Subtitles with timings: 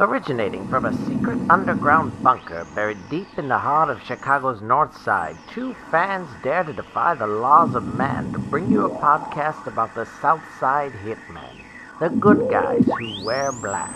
[0.00, 5.36] Originating from a secret underground bunker buried deep in the heart of Chicago's North Side,
[5.52, 9.92] two fans dare to defy the laws of man to bring you a podcast about
[9.96, 11.64] the South Side Hitmen,
[11.98, 13.92] the good guys who wear black.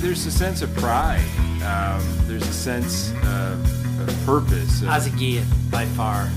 [0.00, 1.24] There's a sense of pride.
[1.64, 4.80] Um, there's a sense of, of purpose.
[4.82, 6.28] of- Azagian, by far.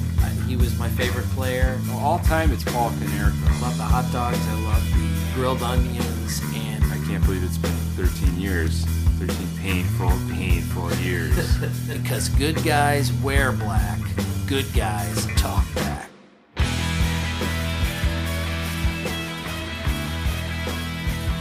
[0.48, 1.78] He was my favorite player.
[1.92, 3.48] all time, it's Paul Konerko.
[3.50, 4.40] I love the hot dogs.
[4.48, 6.42] I love the grilled onions.
[6.56, 8.86] And I can't believe it's been 13 years.
[9.20, 11.58] 13 painful, painful years.
[11.88, 14.00] because good guys wear black,
[14.48, 16.10] good guys talk back.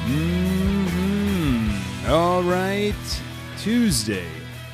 [0.05, 1.71] hmm
[2.11, 2.93] All right.
[3.59, 4.29] Tuesday,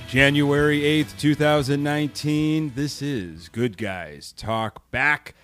[0.09, 2.73] January 8th, 2019.
[2.75, 5.37] This is Good Guys Talk Back,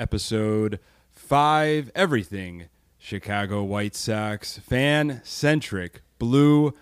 [0.00, 0.80] episode
[1.12, 1.92] 5.
[1.94, 2.66] Everything
[3.04, 6.72] Chicago White Sox, fan centric, blue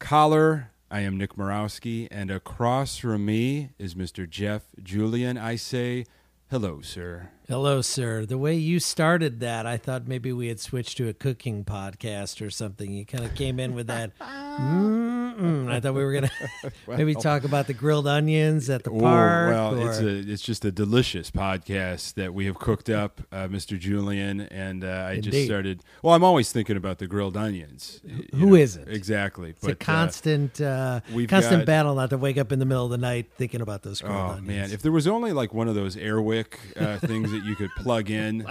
[0.00, 0.72] collar.
[0.90, 4.28] I am Nick Morowski, and across from me is Mr.
[4.28, 5.38] Jeff Julian.
[5.38, 6.04] I say,
[6.50, 7.30] hello, sir.
[7.46, 8.26] Hello, sir.
[8.26, 12.44] The way you started that, I thought maybe we had switched to a cooking podcast
[12.44, 12.92] or something.
[12.92, 14.10] You kind of came in with that.
[14.58, 15.70] Mm, Mm-mm.
[15.70, 16.30] I thought we were gonna
[16.88, 19.50] maybe talk about the grilled onions at the Oh, park.
[19.50, 23.46] well, or, it's a it's just a delicious podcast that we have cooked up, uh,
[23.48, 23.78] Mr.
[23.78, 25.82] Julian, and uh, I just started.
[26.02, 28.00] Well, I'm always thinking about the grilled onions.
[28.34, 28.88] Who isn't?
[28.88, 29.50] exactly?
[29.50, 32.84] it's a uh, constant, uh, constant got- battle not to wake up in the middle
[32.84, 34.46] of the night thinking about those grilled oh onions.
[34.46, 37.70] man, if there was only like one of those Airwick uh, things that you could
[37.76, 38.46] plug in.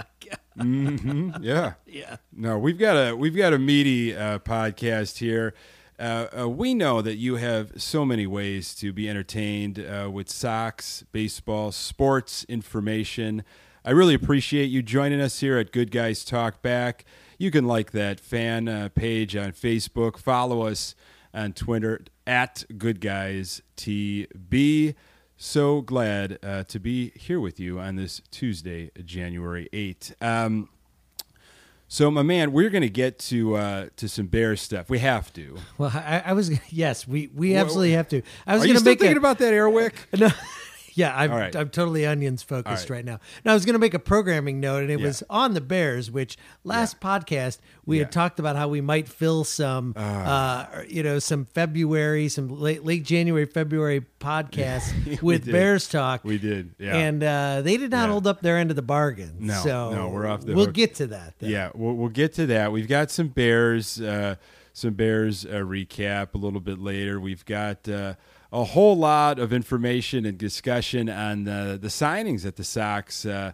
[0.56, 1.74] hmm yeah.
[1.86, 2.16] yeah.
[2.32, 5.54] No, we've got a we've got a meaty uh, podcast here.
[5.98, 10.28] Uh, uh, we know that you have so many ways to be entertained uh, with
[10.28, 13.42] Sox, baseball, sports information.
[13.84, 17.04] I really appreciate you joining us here at Good Guys Talk Back.
[17.36, 20.18] You can like that fan uh, page on Facebook.
[20.18, 20.94] Follow us
[21.34, 24.94] on Twitter at Good Guys TB.
[25.36, 30.20] So glad uh, to be here with you on this Tuesday, January 8th.
[30.22, 30.68] Um,
[31.90, 34.90] so, my man, we're going to get to uh, to some bear stuff.
[34.90, 35.56] We have to.
[35.78, 38.22] Well, I, I was yes, we we absolutely have to.
[38.46, 39.94] I was going to still make thinking a, about that Airwick?
[40.18, 40.28] No,
[40.98, 41.54] yeah, I'm, right.
[41.54, 43.20] I'm totally onions focused right now.
[43.44, 45.06] Now I was going to make a programming note, and it Yeah.
[45.06, 48.04] was on the Bears, which last podcast we Yeah.
[48.04, 52.84] had talked about how we might fill some, uh, you know, some February, some late
[52.84, 55.52] late January, February podcasts with did.
[55.52, 56.24] Bears talk.
[56.24, 56.96] We did, yeah.
[56.96, 58.12] and uh, they did not Yeah.
[58.12, 59.36] hold up their end of the bargain.
[59.38, 60.74] No, so no, we're off the We'll hook.
[60.74, 61.34] get to that.
[61.38, 61.50] Then.
[61.50, 62.72] Yeah, we'll, we'll get to that.
[62.72, 64.34] We've got some Bears, uh,
[64.72, 67.20] some Bears uh, recap a little bit later.
[67.20, 68.14] We've got uh,
[68.52, 73.52] a whole lot of information and discussion on the, the signings that the Sox uh,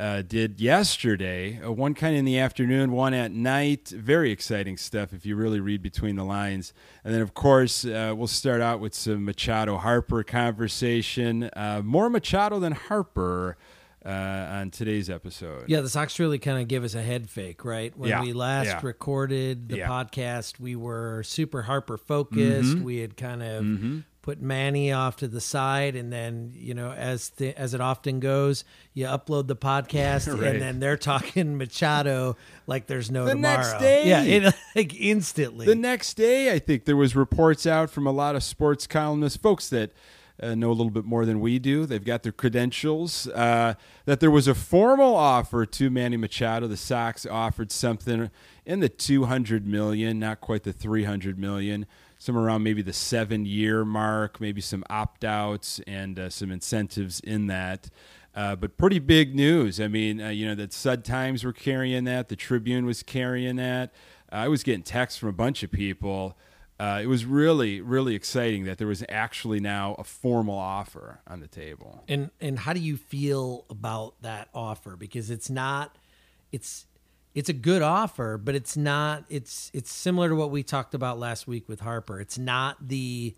[0.00, 1.60] uh, did yesterday.
[1.62, 3.88] Uh, one kind of in the afternoon, one at night.
[3.90, 6.72] Very exciting stuff if you really read between the lines.
[7.04, 11.50] And then, of course, uh, we'll start out with some Machado Harper conversation.
[11.54, 13.56] Uh, more Machado than Harper.
[14.06, 14.10] Uh,
[14.60, 15.64] on today's episode.
[15.66, 17.90] Yeah, the Sox really kind of give us a head fake, right?
[17.96, 18.80] When Yeah, we last yeah.
[18.82, 19.88] recorded the Yeah.
[19.88, 22.68] podcast, we were super Harper focused.
[22.74, 22.84] Mm-hmm.
[22.84, 23.64] We had kind of
[24.24, 28.20] put Manny off to the side, and then you know, as the, as it often
[28.20, 28.64] goes,
[28.94, 30.52] you upload the podcast, Right.
[30.54, 32.34] and then they're talking Machado
[32.66, 33.56] like there's no The tomorrow.
[33.58, 34.08] next day.
[34.08, 35.66] yeah, it, like instantly.
[35.66, 39.36] The next day, I think there was reports out from a lot of sports columnists,
[39.36, 39.92] folks that
[40.42, 41.84] uh, know a little bit more than we do.
[41.84, 43.26] They've got their credentials.
[43.28, 43.74] Uh,
[44.06, 46.66] that there was a formal offer to Manny Machado.
[46.66, 48.30] The Sox offered something
[48.64, 51.84] in the two hundred million, not quite the three hundred million.
[52.24, 57.90] Somewhere around maybe the seven-year mark, maybe some opt-outs and uh, some incentives in that.
[58.34, 59.78] Uh, but pretty big news.
[59.78, 62.30] I mean, uh, you know, that Sun-Times were carrying that.
[62.30, 63.92] The Tribune was carrying that.
[64.32, 66.38] I was getting texts from a bunch of people.
[66.80, 71.40] Uh, it was really, really exciting that there was actually now a formal offer on
[71.40, 72.04] the table.
[72.08, 74.96] And and how do you feel about that offer?
[74.96, 75.98] Because it's not,
[76.52, 76.86] it's
[77.34, 79.24] it's a good offer, but it's not.
[79.28, 82.20] It's it's similar to what we talked about last week with Harper.
[82.20, 83.34] It's not the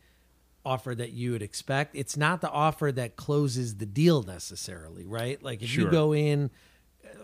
[0.64, 1.94] offer that you would expect.
[1.94, 5.43] It's not the offer that closes the deal necessarily, right?
[5.43, 5.84] Like if Sure.
[5.84, 6.50] you go in,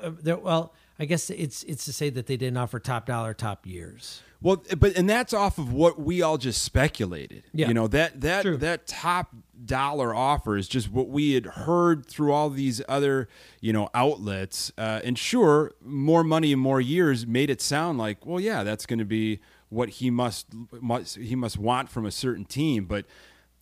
[0.01, 3.35] uh, there, well, I guess it's it's to say that they didn't offer top dollar,
[3.35, 4.23] top years.
[4.43, 7.45] Well, but and that's off of what we all just speculated.
[7.53, 7.69] Yeah.
[7.69, 8.57] You know that that True.
[8.59, 9.35] that top
[9.65, 13.29] dollar offer is just what we had heard through all these other
[13.61, 14.73] you know outlets.
[14.77, 18.87] Uh, and sure, more money and more years made it sound like, well, yeah, that's
[18.87, 20.47] going to be what he must
[20.81, 22.85] must he must want from a certain team.
[22.87, 23.07] But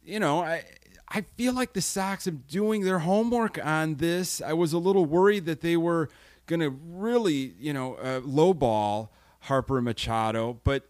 [0.03, 0.65] you know, I
[1.09, 4.41] I feel like the Sox are doing their homework on this.
[4.41, 6.09] I was a little worried that they were
[6.47, 9.09] going to really, you know, uh, lowball
[9.41, 10.89] Harper Machado, but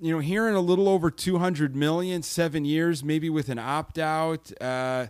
[0.00, 4.50] you know, hearing a little over 200 million, seven years, maybe with an opt out.
[4.60, 5.06] Uh,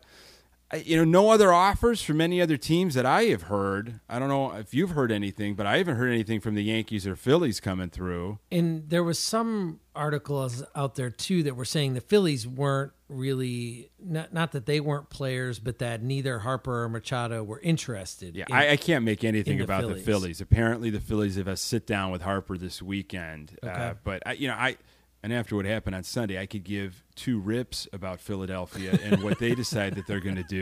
[0.85, 4.01] you know, no other offers from any other teams that I have heard.
[4.09, 7.07] I don't know if you've heard anything, but I haven't heard anything from the Yankees
[7.07, 8.39] or Phillies coming through.
[8.51, 13.91] And there was some articles out there too that were saying the Phillies weren't really
[14.03, 18.35] not not that they weren't players, but that neither Harper or Machado were interested.
[18.35, 20.05] Yeah, in- I, I can't make anything the about the Phillies.
[20.07, 20.41] Phillies.
[20.41, 23.59] Apparently, the Phillies have a sit down with Harper this weekend.
[23.63, 23.93] Uh, Okay.
[24.05, 24.77] but I, you know, I
[25.23, 29.39] and after what happened on Sunday, I could give two rips about Philadelphia and what
[29.39, 30.57] they decide that they're going to do.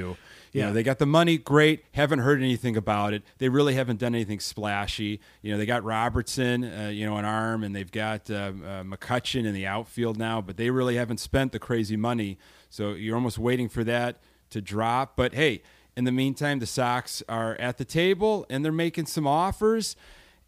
[0.52, 0.66] You Yeah.
[0.66, 1.84] know, they got the money, great.
[1.92, 3.22] Haven't heard anything about it.
[3.38, 5.20] They really haven't done anything splashy.
[5.42, 8.82] You know, they got Robertson, uh, you know, an arm, and they've got uh, uh,
[8.82, 12.36] McCutchen in the outfield now, but they really haven't spent the crazy money.
[12.68, 14.18] So you're almost waiting for that
[14.50, 15.16] to drop.
[15.16, 15.62] But hey,
[15.96, 19.96] in the meantime, the Sox are at the table and they're making some offers.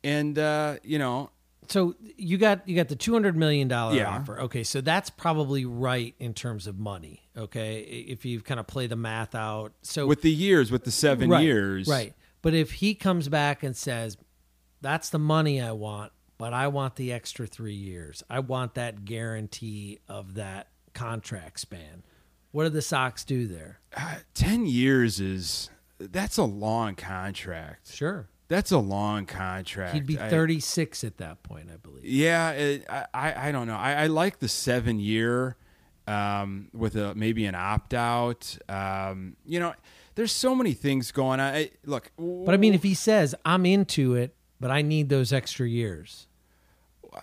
[0.05, 1.31] And uh, you know,
[1.69, 4.11] So you got you got the two hundred million dollar Yeah.
[4.11, 4.41] offer.
[4.41, 7.23] Okay, so that's probably right in terms of money.
[7.37, 9.73] Okay, if you kind of play the math out.
[9.83, 12.15] So with the years, with the seven right, years, right?
[12.43, 14.17] But if he comes back and says,
[14.81, 18.23] "That's the money I want, but I want the extra three years.
[18.29, 22.03] I want that guarantee of that contract span."
[22.51, 23.81] What do the Sox do there?
[23.97, 27.91] Uh, ten years is that's a long contract.
[27.95, 29.95] Sure, That's a long contract.
[29.95, 32.05] he'd be I- thirty six at that point, I believe.
[32.05, 33.77] Yeah, it, I, I I don't know.
[33.77, 35.57] I, I like the seven year
[36.07, 38.59] um, with a maybe an opt out.
[38.69, 39.73] Um, you know,
[40.17, 41.55] there's so many things going on.
[41.55, 45.33] I, look, But I mean, if he says, "I'm into it, but I need those
[45.33, 46.27] extra years,"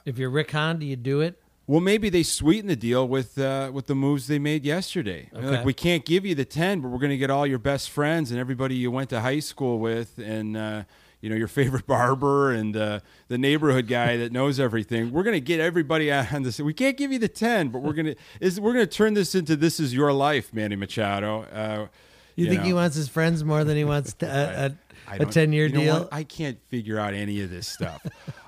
[0.05, 1.39] if you're Rick Hahn, do you do it?
[1.67, 5.29] well, maybe they sweeten the deal with uh, with the moves they made yesterday.
[5.31, 5.47] Okay.
[5.47, 7.91] Like, we can't give you the ten, but we're going to get all your best
[7.91, 10.83] friends and everybody you went to high school with, and uh,
[11.21, 15.11] you know your favorite barber and uh, the neighborhood guy that knows everything.
[15.11, 16.59] We're going to get everybody on this.
[16.59, 19.35] We can't give you the ten, but we're going to is we're to turn this
[19.35, 21.43] into this is your life, Manny Machado.
[21.43, 21.87] Uh,
[22.35, 22.67] You, think know.
[22.67, 24.77] he wants his friends more than he wants t- a,
[25.07, 25.99] I a, a ten year you know deal?
[26.01, 26.09] what?
[26.13, 28.05] I can't figure out any of this stuff.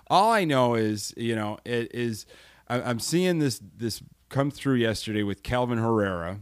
[0.08, 2.26] All I know is, you know, it is
[2.70, 6.40] I- I'm seeing this this come through yesterday with Kelvin Herrera,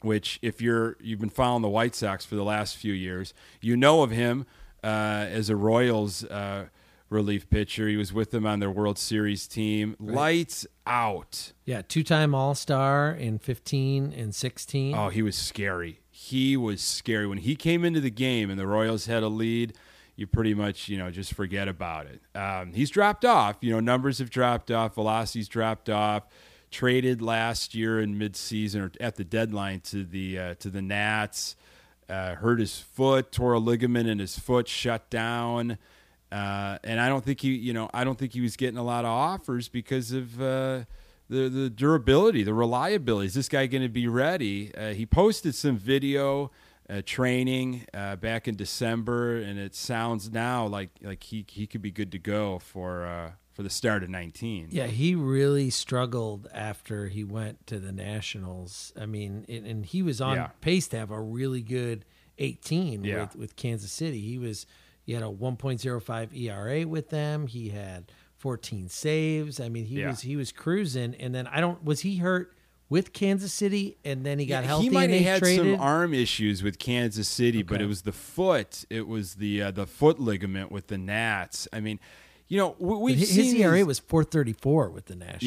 [0.00, 3.76] which if you're you've been following the White Sox for the last few years, you
[3.76, 4.44] know of him uh,
[4.86, 6.66] as a Royals uh,
[7.08, 7.88] relief pitcher.
[7.88, 9.96] He was with them on their World Series team.
[9.98, 11.52] Lights out.
[11.64, 14.94] Yeah, two time All Star in fifteen and sixteen.
[14.94, 16.00] Oh, he was scary.
[16.10, 19.74] He was scary when he came into the game and the Royals had a lead.
[20.16, 22.20] You pretty much, you know, just forget about it.
[22.38, 23.56] Um, he's dropped off.
[23.60, 24.94] You know, numbers have dropped off.
[24.94, 26.28] Velocity's dropped off.
[26.70, 31.56] Traded last year in midseason or at the deadline to the uh, to the Nats.
[32.08, 35.78] Uh, hurt his foot, tore a ligament in his foot, shut down.
[36.30, 38.82] Uh, and I don't think he, you know, I don't think he was getting a
[38.82, 40.84] lot of offers because of uh,
[41.30, 43.26] the the durability, the reliability.
[43.26, 44.74] Is this guy going to be ready?
[44.74, 46.50] Uh, he posted some video
[46.90, 51.82] uh, training uh, back in December, and it sounds now like like he he could
[51.82, 54.68] be good to go for for the start of nineteen.
[54.70, 58.92] Yeah, he really struggled after he went to the Nationals.
[59.00, 60.48] I mean, and, and he was on Yeah.
[60.60, 62.04] pace to have a really good
[62.38, 63.22] 18 Yeah.
[63.22, 64.20] with, with Kansas City.
[64.20, 64.66] He was
[65.06, 67.46] he had a 1.05 ERA with them.
[67.46, 69.60] He had 14 saves.
[69.60, 70.08] I mean, he Yeah.
[70.10, 71.14] was he was cruising.
[71.14, 72.52] And then I don't was he hurt
[72.88, 75.74] with Kansas City and then he got Yeah, healthy He might and have had traded.
[75.74, 78.84] some arm issues with Kansas City, but it was the foot.
[78.90, 81.68] It was the uh, the foot ligament with the Nats.
[81.72, 81.98] I mean,
[82.54, 85.42] you know, we, his seen ERA these- was 434 with the Nationals.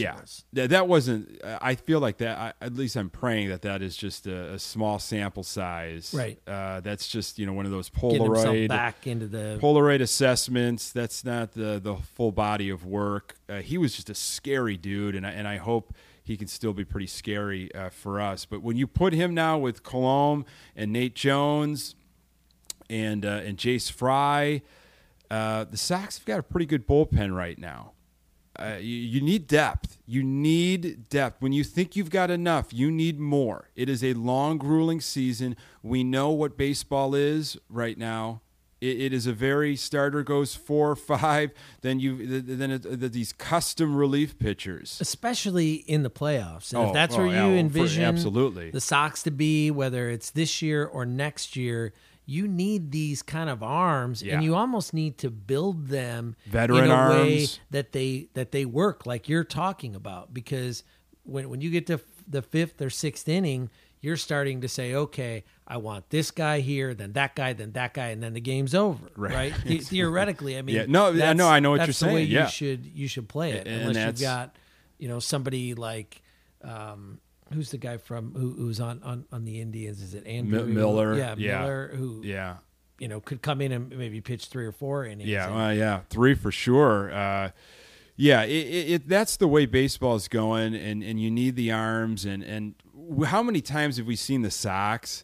[0.52, 1.40] Yeah, that, that wasn't.
[1.42, 2.38] I feel like that.
[2.38, 6.14] I, at least I'm praying that that is just a, a small sample size.
[6.14, 6.38] Right.
[6.46, 10.92] Uh, that's just you know one of those Polaroid back into the Polaroid assessments.
[10.92, 13.36] That's not the the full body of work.
[13.48, 16.74] Uh, he was just a scary dude, and I, and I hope he can still
[16.74, 18.44] be pretty scary uh, for us.
[18.44, 20.44] But when you put him now with Colomé
[20.76, 21.96] and Nate Jones
[22.90, 24.62] and uh, and Jace Fry,
[25.30, 27.92] uh, the Sox have got a pretty good bullpen right now.
[28.60, 30.00] Uh, you, you need depth.
[30.08, 31.42] You need depth.
[31.42, 33.70] When you think you've got enough, you need more.
[33.76, 35.56] It is a long, grueling season.
[35.84, 38.42] We know what baseball is right now.
[38.82, 41.52] It, it is a very starter goes four or five.
[41.82, 44.98] Then you then it, the, these custom relief pitchers.
[45.02, 46.72] especially in the playoffs.
[46.74, 48.72] And Oh, if that's oh, where yeah, you well, for- envision absolutely.
[48.72, 51.94] the Sox to be, whether it's this year or next year,
[52.30, 54.36] you need these kind of arms, Yeah.
[54.36, 57.60] and you almost need to build them Veteran in a way arms.
[57.72, 60.34] that they that they work like you're talking about.
[60.34, 60.84] Because
[61.24, 63.70] when when you get to the fifth or sixth inning,
[64.02, 67.94] you're starting to say, okay, I want this guy here, then that guy, then that
[67.94, 69.08] guy, and then the game's over.
[69.16, 69.54] Right?
[69.66, 70.86] The- theoretically, I mean, Yeah.
[70.88, 72.44] No, I know- I know what that's you're the way saying, yeah.
[72.44, 74.56] you should you should play it, And unless you've got
[75.00, 76.22] you know somebody like.
[76.64, 77.20] Um,
[77.54, 80.02] Who's the guy from who, who's on, on, on the Indians?
[80.02, 81.60] Is it Andrew Miller, Yeah, yeah.
[81.62, 82.58] Miller, who Yeah.
[83.00, 85.30] you know could come in and maybe pitch three or four innings.
[85.30, 87.12] Yeah, and- well, yeah, three for sure.
[87.14, 87.52] Uh,
[88.16, 91.72] yeah, it, it, it, that's the way baseball is going, and, and you need the
[91.72, 92.26] arms.
[92.26, 92.74] And, and
[93.26, 95.24] how many times have we seen the Sox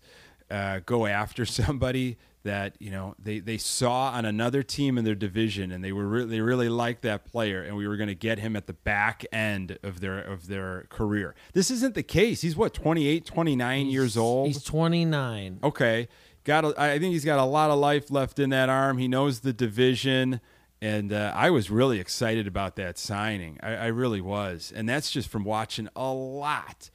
[0.51, 5.15] uh, go after somebody that you know they, they saw on another team in their
[5.15, 8.15] division, and they were re- they really liked that player, and we were going to
[8.15, 11.35] get him at the back end of their of their career.
[11.53, 12.41] This isn't the case.
[12.41, 14.47] He's what 28, 29 years old.
[14.47, 15.59] He's 29.
[15.63, 16.07] Okay,
[16.43, 16.65] got.
[16.65, 18.97] A, I think he's got a lot of life left in that arm.
[18.97, 20.41] He knows the division,
[20.81, 23.57] and uh, I was really excited about that signing.
[23.63, 26.89] I, I really was, and that's just from watching a lot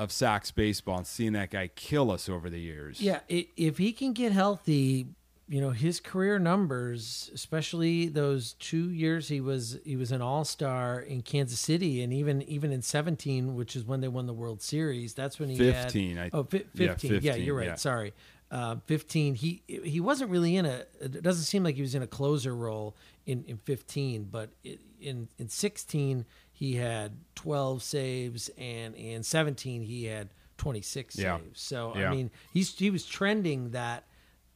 [0.00, 3.00] of Sox baseball and seeing that guy kill us over the years.
[3.00, 5.06] Yeah, if he can get healthy,
[5.48, 10.44] you know his career numbers, especially those two years he was he was an All
[10.44, 14.32] Star in Kansas City, and even even in seventeen, which is when they won the
[14.32, 15.12] World Series.
[15.12, 17.20] That's when he 15, I- Had, oh, fi- yeah, 15.
[17.22, 17.66] Yeah, you're right.
[17.66, 17.74] yeah.
[17.74, 18.12] Sorry.
[18.50, 22.02] Uh, 15 he he wasn't really in a it doesn't seem like he was in
[22.02, 24.50] a closer role in, in 15 but
[25.00, 26.24] in in 16
[26.60, 31.38] he had 12 saves and in 17 he had 26 Yeah.
[31.38, 32.10] saves so Yeah.
[32.10, 34.04] i mean he's he was trending that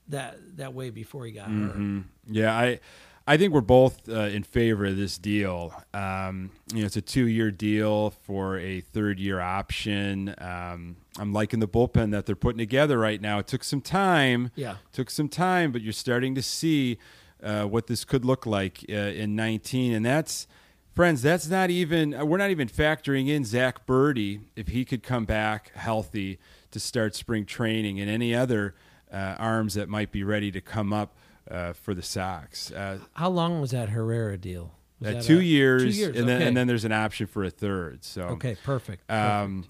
[0.09, 2.03] that that way before he got hurt.
[2.29, 2.79] Yeah, I
[3.27, 5.73] I think we're both uh, in favor of this deal.
[5.95, 10.35] Um, you know, it's a two-year deal for a third-year option.
[10.37, 13.39] Um, I'm liking the bullpen that they're putting together right now.
[13.39, 14.51] It took some time.
[14.57, 14.77] Yeah.
[14.93, 16.99] took some time, but you're starting to see
[17.43, 20.47] uh, what this could look like uh, in 19, and that's.
[20.95, 25.03] Friends, that's not even, uh, we're not even factoring in Zack Burdi if he could
[25.03, 26.39] come back healthy
[26.71, 28.75] to start spring training and any other
[29.13, 31.17] uh, arms that might be ready to come up
[31.51, 32.71] uh, for the Sox.
[32.71, 34.73] Uh, How long was that uh, Herrera deal?
[35.01, 36.17] Was that two, a- years, Two years.
[36.17, 36.47] and then okay.
[36.49, 38.05] and then there's an option for a third.
[38.05, 39.11] So okay, perfect.
[39.11, 39.65] um,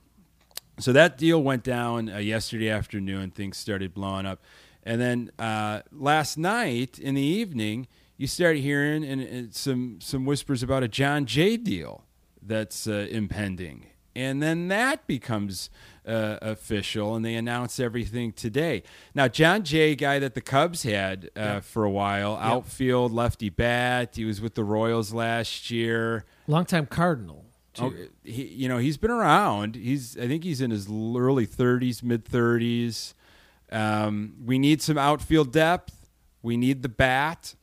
[0.79, 3.31] so that deal went down uh, yesterday afternoon.
[3.31, 4.43] Things started blowing up,
[4.85, 10.25] and then uh, last night in the evening, you start hearing and, and some some
[10.25, 12.05] whispers about a Jon Jay deal
[12.41, 15.71] that's uh, impending, and then that becomes
[16.07, 18.83] uh, official, and they announce everything today.
[19.15, 24.15] Now, Jon Jay, guy that the Cubs had uh, for a while, outfield lefty bat.
[24.15, 26.25] He was with the Royals last year.
[26.47, 27.45] Longtime Cardinal.
[27.73, 27.85] Too.
[27.85, 27.93] Oh,
[28.23, 29.75] he, you know, he's been around.
[29.75, 33.15] He's, I think he's in his early 30s, mid 30s.
[33.73, 36.09] Um, we need some outfield depth.
[36.41, 37.57] We need the bat.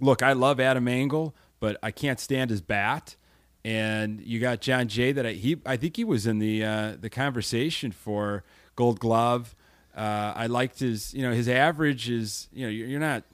[0.00, 3.16] Look, I love Adam Engel, but I can't stand his bat.
[3.64, 6.96] And you got Jon Jay that I, he, I think he was in the uh,
[6.98, 8.44] the conversation for
[8.76, 9.54] Gold Glove.
[9.96, 13.24] Uh, I liked his, you know, his average is, you know, you're, you're not,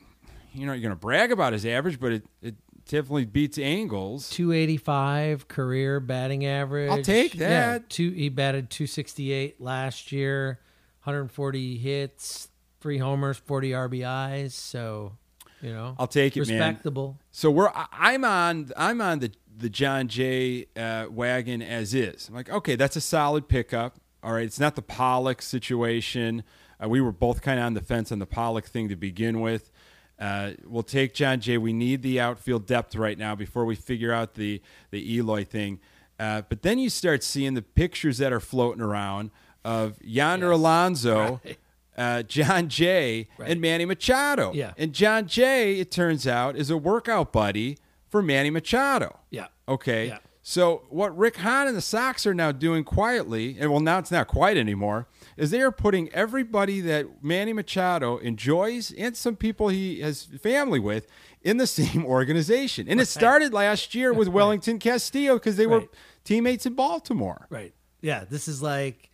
[0.54, 2.54] you know, you're going to brag about his average, but it, it
[2.88, 4.30] definitely beats Engel's.
[4.30, 6.90] 285 career batting average.
[6.90, 7.90] I'll take Yeah, that.
[7.90, 10.59] two, he batted 268 last year,
[11.02, 12.49] 140 hits,
[12.80, 14.52] three homers, 40 RBIs.
[14.52, 15.18] So,
[15.64, 16.59] you know, I'll take it, man.
[16.59, 17.18] respectable.
[17.33, 22.28] So we're I'm on I'm on the the Jon Jay uh, wagon as is.
[22.28, 23.99] I'm like, okay, that's a solid pickup.
[24.23, 26.42] All right, it's not the Pollock situation.
[26.83, 29.40] Uh, we were both kind of on the fence on the Pollock thing to begin
[29.40, 29.71] with.
[30.18, 31.59] Uh, we'll take Jon Jay.
[31.59, 35.80] We need the outfield depth right now before we figure out the the Eloy thing.
[36.18, 39.30] Uh, but then you start seeing the pictures that are floating around
[39.64, 40.59] of Yonder Yes.
[40.59, 41.59] Alonso, Right.
[41.96, 43.50] Uh, Jon Jay, Right.
[43.50, 44.52] and Manny Machado.
[44.52, 44.72] Yeah.
[44.76, 47.78] And Jon Jay, it turns out, is a workout buddy
[48.10, 49.20] for Manny Machado.
[49.30, 49.46] Yeah.
[49.68, 50.08] Okay.
[50.08, 50.18] Yeah.
[50.46, 54.10] So what Rick Hahn and the Sox are now doing quietly, and well now it's
[54.10, 55.06] not quiet anymore,
[55.38, 60.78] is they are putting everybody that Manny Machado enjoys and some people he has family
[60.78, 61.06] with
[61.40, 62.86] in the same organization.
[62.88, 65.88] And it started last year with Wellington Castillo because they were Right.
[66.24, 67.46] teammates in Baltimore.
[67.48, 67.72] Right.
[68.02, 68.24] Yeah.
[68.28, 69.10] This is like,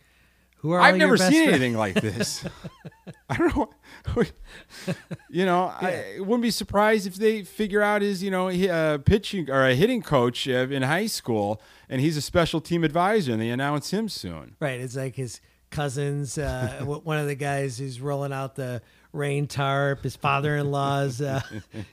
[0.61, 1.47] who are I've never seen friends?
[1.49, 2.45] anything like this.
[3.29, 3.69] I don't know.
[5.29, 8.99] you know, I wouldn't be surprised if they figure out his, you know, he- uh,
[8.99, 13.31] pitching or a hitting coach uh, in high school, and he's a special team advisor,
[13.33, 14.55] and they announce him soon.
[14.59, 14.79] Right.
[14.79, 15.41] It's like his
[15.71, 16.37] cousins.
[16.37, 18.81] Uh, one of the guys who's rolling out the
[19.13, 20.03] rain tarp.
[20.03, 21.41] His father-in-law's, uh,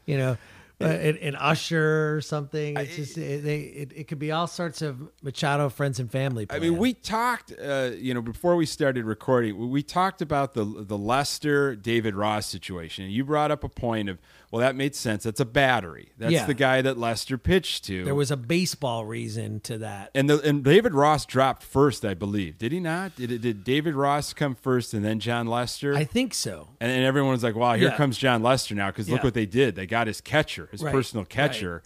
[0.05, 0.37] you know,
[0.81, 2.77] uh, an, usher or something.
[2.77, 3.59] It's just it, they.
[3.61, 6.47] It, it could be all sorts of Machado friends and family.
[6.51, 10.55] I mean, we talked, uh, you know, before we started recording, we- we talked about
[10.55, 13.11] the the Lester David Ross situation.
[13.11, 14.19] You brought up a point of
[14.51, 15.25] Well, that made sense.
[15.25, 16.13] That's a battery.
[16.17, 16.47] That's Yeah.
[16.47, 18.05] the guy that Lester pitched to.
[18.05, 20.11] There was a baseball reason to that.
[20.15, 22.57] and the and David Ross dropped first, I believe.
[22.57, 23.15] Did he not?
[23.17, 25.95] Did, did David Ross come first and then Jon Lester?
[25.95, 26.69] I think so.
[26.81, 27.97] and, and everyone was like, "Wow, here Yeah.
[27.99, 29.25] comes Jon Lester now!" Because look Yeah.
[29.27, 29.75] what they did.
[29.77, 31.83] They got his catcher, his Right, personal catcher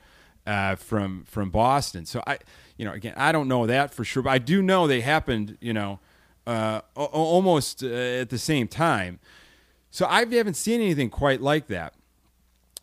[0.46, 2.06] uh, from from Boston.
[2.06, 2.38] So I,
[2.76, 5.58] you know, again, I don't know that for sure, but I do know they happened.
[5.60, 5.98] You know,
[6.46, 9.18] uh, a- almost uh, at the same time.
[9.90, 11.94] So I haven't seen anything quite like that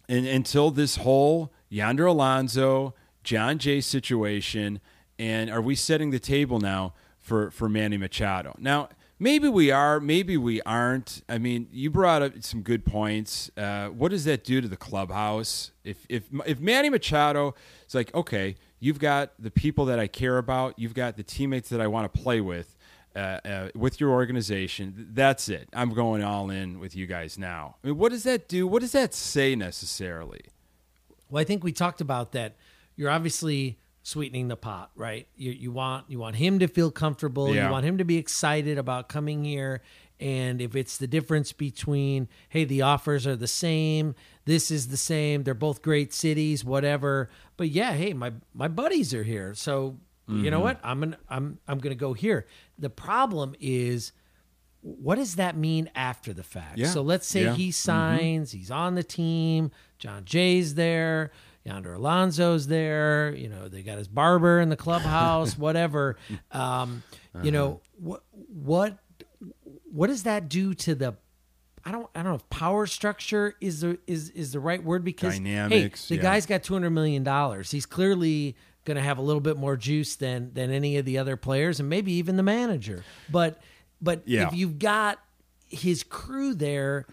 [0.10, 4.82] and, until this whole Yonder Alonso, Jon Jay situation.
[5.18, 8.56] And are we setting the table now for, for Manny Machado?
[8.58, 8.90] Now,
[9.20, 11.22] maybe we are, maybe we aren't.
[11.30, 13.52] I mean, you brought up some good points.
[13.56, 15.72] Uh, what does that do to the clubhouse?
[15.84, 17.54] If, if, if Manny Machado
[17.88, 21.70] is like, okay, you've got the people that I care about, you've got the teammates
[21.70, 22.76] that I want to play with,
[23.16, 25.10] uh, uh, with your organization.
[25.14, 25.70] That's it.
[25.74, 27.76] I'm going all in with you guys now.
[27.84, 28.68] I mean, what does that do?
[28.68, 30.42] What does that say necessarily?
[31.30, 32.56] Well, I think we talked about that.
[32.96, 35.28] You're obviously sweetening the pot, right?
[35.36, 37.54] You you want you want him to feel comfortable.
[37.54, 37.66] Yeah.
[37.66, 39.82] You want him to be excited about coming here.
[40.20, 44.98] And if it's the difference between, hey, the offers are the same, this is the
[44.98, 47.30] same, they're both great cities, whatever.
[47.56, 49.98] But yeah, hey, my my buddies are here, so
[50.30, 50.50] you Mm-hmm.
[50.52, 50.80] know what?
[50.84, 52.46] I'm gonna I'm I'm gonna go here.
[52.78, 54.12] The problem is
[54.82, 56.78] what does that mean after the fact?
[56.78, 56.88] Yeah.
[56.88, 57.56] So let's say Yeah.
[57.56, 61.32] he signs, he's on the team, Jon Jay's there,
[61.66, 66.16] Yonder Alonso's there, you know, they got his barber in the clubhouse, whatever.
[66.52, 67.04] Um,
[67.44, 68.98] you know, what what
[69.92, 71.16] what does that do to the
[71.86, 75.04] I don't I don't know if power structure is the is is the right word
[75.04, 76.30] because Dynamics, hey, the yeah.
[76.32, 77.72] guy's got 200 million dollars.
[77.72, 78.56] He's clearly
[78.90, 81.80] going to have a little bit more juice than than any of the other players
[81.80, 83.04] and maybe even the manager.
[83.32, 83.62] But
[84.02, 84.48] but Yeah.
[84.48, 85.20] if you've got
[85.68, 87.06] his crew there,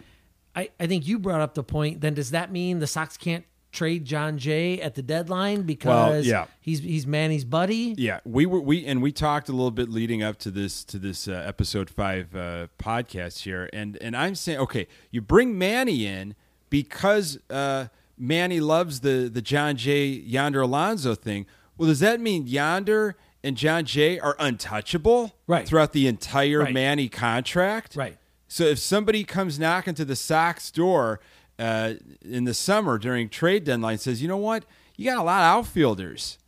[0.54, 2.00] I, I think you brought up the point.
[2.00, 6.46] Then does that mean the Sox can't trade Jon Jay at the deadline because yeah.
[6.60, 7.94] he's he's Manny's buddy?
[7.98, 10.98] Yeah, we were we and we talked a little bit leading up to this to
[10.98, 16.06] this uh, episode five uh, podcast here, and and I'm saying, okay, you bring Manny
[16.06, 16.34] in
[16.70, 21.44] because uh, Manny loves the the Jon Jay Yonder Alonso thing.
[21.78, 25.66] Well, does that mean Yonder and Jon Jay are untouchable Right.
[25.66, 26.74] throughout the entire Right.
[26.74, 27.96] Manny contract?
[27.96, 28.16] Right.
[28.48, 31.20] So if somebody comes knocking to the Sox door
[31.58, 34.64] uh, in the summer during trade deadline, says, you know what,
[34.96, 36.38] you got a lot of outfielders.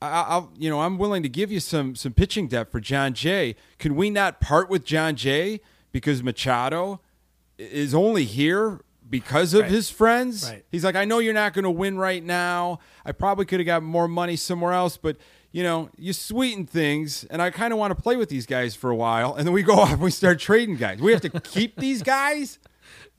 [0.00, 3.14] I, I'll, you know, I'm willing to give you some some pitching depth for Jon
[3.14, 3.56] Jay.
[3.78, 7.00] Can we not part with Jon Jay because Machado
[7.58, 9.70] is only here because of Right.
[9.70, 10.48] his friends?
[10.50, 10.64] Right.
[10.70, 12.78] He's like, I know you're not going to win right now.
[13.04, 15.16] I probably could have got more money somewhere else, but
[15.50, 18.74] you know, you sweeten things, and I kind of want to play with these guys
[18.76, 21.00] for a while, and then we go off and we start trading guys.
[21.00, 22.58] We have to keep these guys.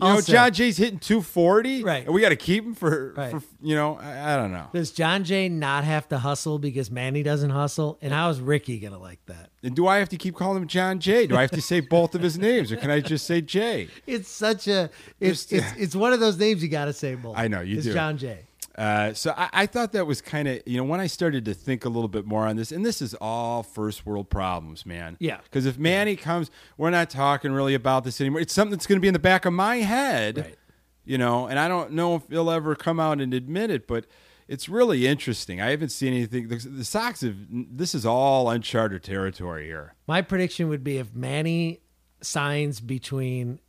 [0.02, 2.06] You know, Jon Jay's hitting 240, Right.
[2.06, 3.32] And we got to keep him for, Right.
[3.32, 4.68] for you know, I, I don't know.
[4.74, 7.98] Does Jon Jay not have to hustle because Manny doesn't hustle?
[8.02, 9.50] And how is Ricky gonna like that?
[9.62, 11.28] And do I have to keep calling him Jon Jay?
[11.28, 13.90] Do I have to say both of his names, or can I just say Jay?
[14.08, 17.38] It's such a it's it's, it's one of those names you got to say both.
[17.38, 17.78] I know, you do.
[17.80, 17.94] it's do.
[17.94, 18.46] Jon Jay.
[18.80, 21.54] Uh, so I, I thought that was kind of you know when I started to
[21.54, 25.18] think a little bit more on this, and this is all first world problems, man.
[25.20, 25.40] Yeah.
[25.44, 28.40] Because if Manny comes, we're not talking really about this anymore.
[28.40, 30.56] It's something that's going to be in the back of my head, Right.
[31.04, 31.46] you know.
[31.48, 34.06] And I don't know if he'll ever come out and admit it, but
[34.48, 35.60] it's really interesting.
[35.60, 36.48] I haven't seen anything.
[36.48, 37.36] The, the Sox have.
[37.52, 39.94] This is all uncharted territory here.
[40.08, 41.82] My prediction would be if Manny
[42.22, 43.60] signs between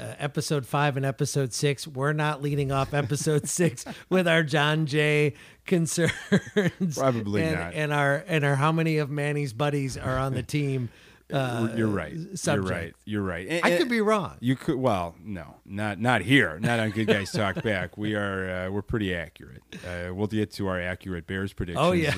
[0.00, 4.86] uh, episode five and episode six, we're not leading off episode six with our Jon
[4.86, 5.34] Jay
[5.66, 6.96] concerns.
[6.96, 7.74] Probably and, not.
[7.74, 10.88] And our and our how many of Manny's buddies are on the team?
[11.32, 12.12] Uh, You're right.
[12.12, 12.92] You're right.
[13.04, 13.46] You're right.
[13.48, 14.36] And- I could be wrong.
[14.40, 17.96] You could well, no, not not here, not on Good Guys Talk Back.
[17.96, 19.62] We are uh, we're pretty accurate.
[19.74, 21.86] Uh, we'll get to our accurate Bears predictions.
[21.86, 22.16] Oh, yeah.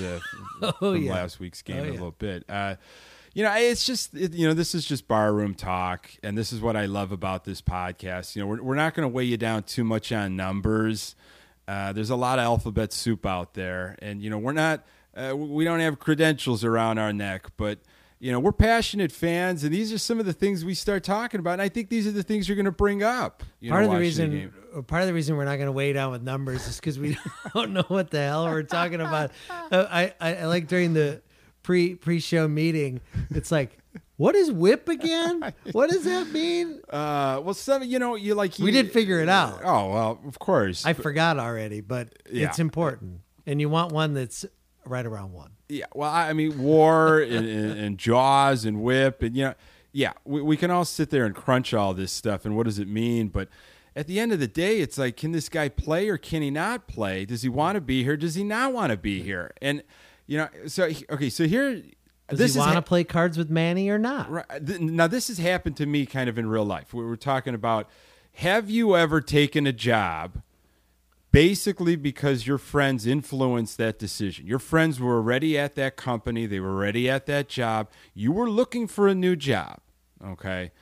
[0.63, 1.13] uh, Oh, from yeah.
[1.13, 2.45] last week's game Oh, in a little bit.
[3.35, 6.61] You know, it's just it, you know this is just barroom talk, and this is
[6.61, 8.37] what I love about this podcast.
[8.37, 11.15] You know, we're we're not going to weigh you down too much on numbers.
[11.67, 14.85] Uh, there's a lot of alphabet soup out there, and you know we're not
[15.17, 17.79] uh, we don't have credentials around our neck, but
[18.19, 21.41] you know we're passionate fans, and these are some of the things we start talking
[21.41, 21.55] about.
[21.55, 23.43] And I think these are the things you're going to bring up.
[23.61, 24.55] You part know, of the reason game.
[24.77, 26.99] uh, part of the reason we're not going to weigh down with numbers is because
[26.99, 27.17] we
[27.55, 29.31] don't know what the hell we're talking about
[29.71, 31.23] Uh, I, I i like during the
[31.63, 33.79] pre pre show meeting it's like
[34.17, 38.59] what is whip again what does that mean Uh, well, some you know you like
[38.59, 40.85] we you- did figure it out Oh well, of course.
[40.87, 42.47] i forgot already but Yeah.
[42.49, 44.45] it's important and you want one that's
[44.85, 49.23] right around one Yeah, well, I I mean, War and, and, and Jaws and Whip,
[49.23, 49.55] and you know,
[49.93, 52.79] yeah, we, we can all sit there and crunch all this stuff, and what does
[52.79, 53.29] it mean?
[53.29, 53.49] But
[53.95, 56.51] at the end of the day, it's like, can this guy play or can he
[56.51, 57.25] not play?
[57.25, 58.17] Does he want to be here?
[58.17, 59.53] Does he not want to be here?
[59.63, 59.83] And
[60.27, 61.83] you know, so okay, so here,
[62.29, 64.31] Does this he is want to ha- play cards with Manny or not?
[64.31, 64.67] Right.
[64.67, 66.95] th- Now, this has happened to me kind of in real life.
[66.95, 67.89] We were talking about
[68.37, 70.43] have you ever taken a job
[71.31, 74.47] basically because your friends influenced that decision?
[74.47, 77.89] Your friends were already at that company, they were already at that job.
[78.15, 79.79] You were looking for a new job,
[80.25, 80.73] okay?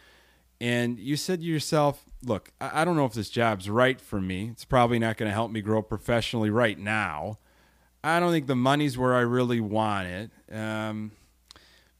[0.60, 4.20] And you said to yourself, look, I I don't know if this job's right for
[4.20, 4.48] me.
[4.52, 7.38] It's probably not going to help me grow professionally right now.
[8.02, 10.30] I don't think the money's where I really want it.
[10.54, 11.12] Um,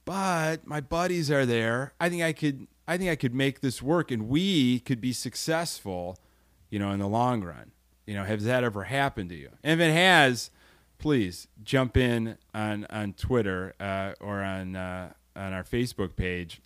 [0.05, 1.93] but my buddies are there.
[2.01, 5.13] I think I could I think I could make this work and we could be
[5.13, 6.19] successful,
[6.71, 7.71] you know, in the long run.
[8.07, 9.51] You know, has that ever happened to you?
[9.63, 10.51] And if it has,
[10.99, 16.61] please jump in on on Twitter uh, or on uh, on our Facebook page.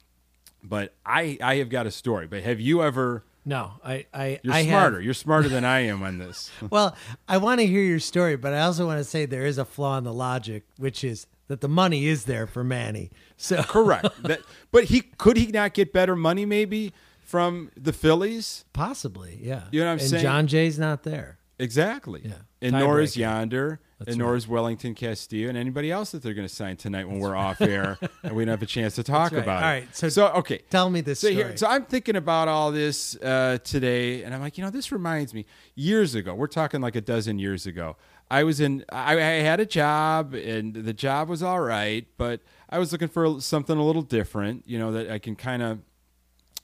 [0.63, 2.27] But I I have got a story.
[2.27, 3.25] But have you ever?
[3.45, 5.01] No, I, I, You're I have- smarter.
[5.01, 6.51] You're smarter than I am on this.
[6.71, 6.97] well,
[7.29, 9.65] I want to hear your story, but I also want to say there is a
[9.65, 13.11] flaw in the logic, which is that the money is there for Manny.
[13.37, 14.23] So Correct.
[14.23, 14.41] That,
[14.73, 18.65] but he could he not get better money maybe from the Phillies?
[18.73, 19.65] possibly, yeah.
[19.71, 20.05] You know what I'm saying?
[20.05, 20.23] and saying?
[20.23, 21.39] Jon Jay's not there.
[21.59, 22.23] Exactly.
[22.25, 22.33] Yeah.
[22.63, 26.35] And nor is Yonder, That's and nor is Wellington Castillo, and anybody else that they're
[26.35, 29.05] going to sign tonight when we're off air and we don't have a chance to
[29.05, 29.43] talk right.
[29.43, 29.73] about All it.
[29.73, 29.97] All right.
[29.97, 30.63] so so okay.
[30.69, 31.45] Tell me this So story.
[31.45, 34.91] here, so I'm thinking about all this uh, today, and I'm like, you know, this
[34.91, 35.47] reminds me.
[35.77, 37.97] Years ago, we're talking like a dozen years ago.
[38.31, 38.85] I was in.
[38.91, 43.09] I, I had a job, and the job was all right, but I was looking
[43.09, 44.65] for something a little different.
[44.67, 45.79] You know, that I can kind of,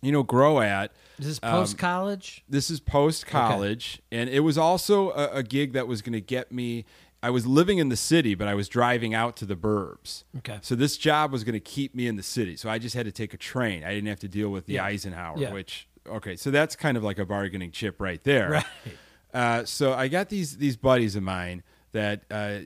[0.02, 0.90] you know, grow at.
[1.18, 2.42] this is post college?
[2.48, 6.20] This is post college, and it was also a, a gig that was going to
[6.20, 6.86] get me.
[7.22, 10.24] I was living in the city, but I was driving out to the burbs.
[10.38, 10.58] Okay.
[10.62, 12.56] So this job was going to keep me in the city.
[12.56, 13.84] So I just had to take a train.
[13.84, 14.84] I didn't have to deal with the Yeah.
[14.84, 15.52] Eisenhower, Yeah.
[15.52, 16.36] which okay.
[16.36, 18.50] So that's kind of like a bargaining chip right there.
[18.50, 18.64] Right.
[19.34, 22.60] Uh, so I got these these buddies of mine that uh,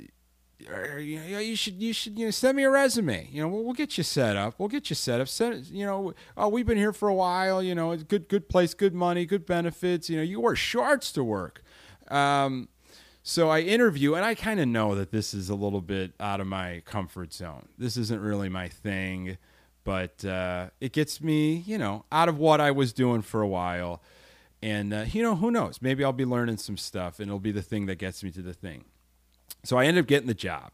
[0.99, 3.29] you, know, you should you should you know send me a resume.
[3.31, 4.55] You know, we'll, we'll get you set up.
[4.59, 5.29] We'll get you set up.
[5.29, 7.63] Send, you know, oh, we've been here for a while.
[7.63, 10.09] You know, it's good good place, good money, good benefits.
[10.09, 11.63] You know, you wear shorts to work.
[12.09, 12.69] Um,
[13.27, 16.43] so I interview, and I kind of know that this is a little bit out
[16.43, 17.69] of my comfort zone.
[17.79, 19.39] This isn't really my thing,
[19.83, 23.49] but uh, it gets me, you know, out of what I was doing for a
[23.49, 24.03] while.
[24.63, 25.81] And, uh, you know, who knows?
[25.81, 28.43] Maybe I'll be learning some stuff, and it'll be the thing that gets me to
[28.43, 28.85] the thing.
[29.63, 30.71] So I end up getting the job.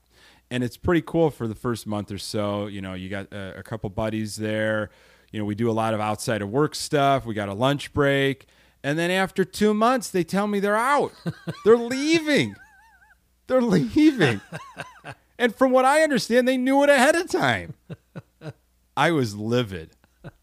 [0.50, 2.66] And it's pretty cool for the first month or so.
[2.66, 4.90] You know, you got a, a couple buddies there.
[5.30, 7.24] You know, we do a lot of outside of work stuff.
[7.24, 8.48] We got a lunch break.
[8.82, 11.12] And then after two months, they tell me they're out.
[11.64, 12.56] They're leaving.
[13.46, 14.40] They're leaving.
[15.38, 17.74] And from what I understand, they knew it ahead of time.
[18.96, 19.96] I was livid.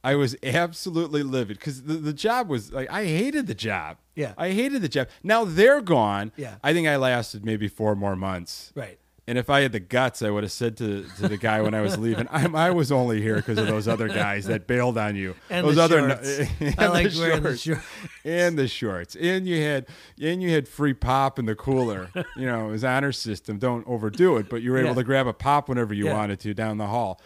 [0.03, 3.97] I was absolutely livid because the, the job was like, I hated the job.
[4.15, 4.33] Yeah.
[4.37, 5.07] I hated the job.
[5.21, 6.31] Now they're gone.
[6.35, 6.55] Yeah.
[6.63, 8.71] I think I lasted maybe four more months.
[8.75, 8.99] Right.
[9.29, 11.73] And if I had the guts, I would have said to, to the guy when
[11.73, 14.97] I was leaving, I'm, I was only here because of those other guys that bailed
[14.97, 15.35] on you.
[15.49, 16.39] And those the other shorts.
[16.61, 17.61] and I like the wearing the shorts.
[17.61, 18.13] shorts.
[18.23, 19.15] and the shorts.
[19.17, 19.87] And you had
[20.21, 22.09] and you had free pop in the cooler.
[22.37, 23.57] you know, it was honor system.
[23.57, 24.95] Don't overdo it, but you were able Yeah.
[24.95, 26.13] to grab a pop whenever you Yeah.
[26.13, 27.19] wanted to down the hall.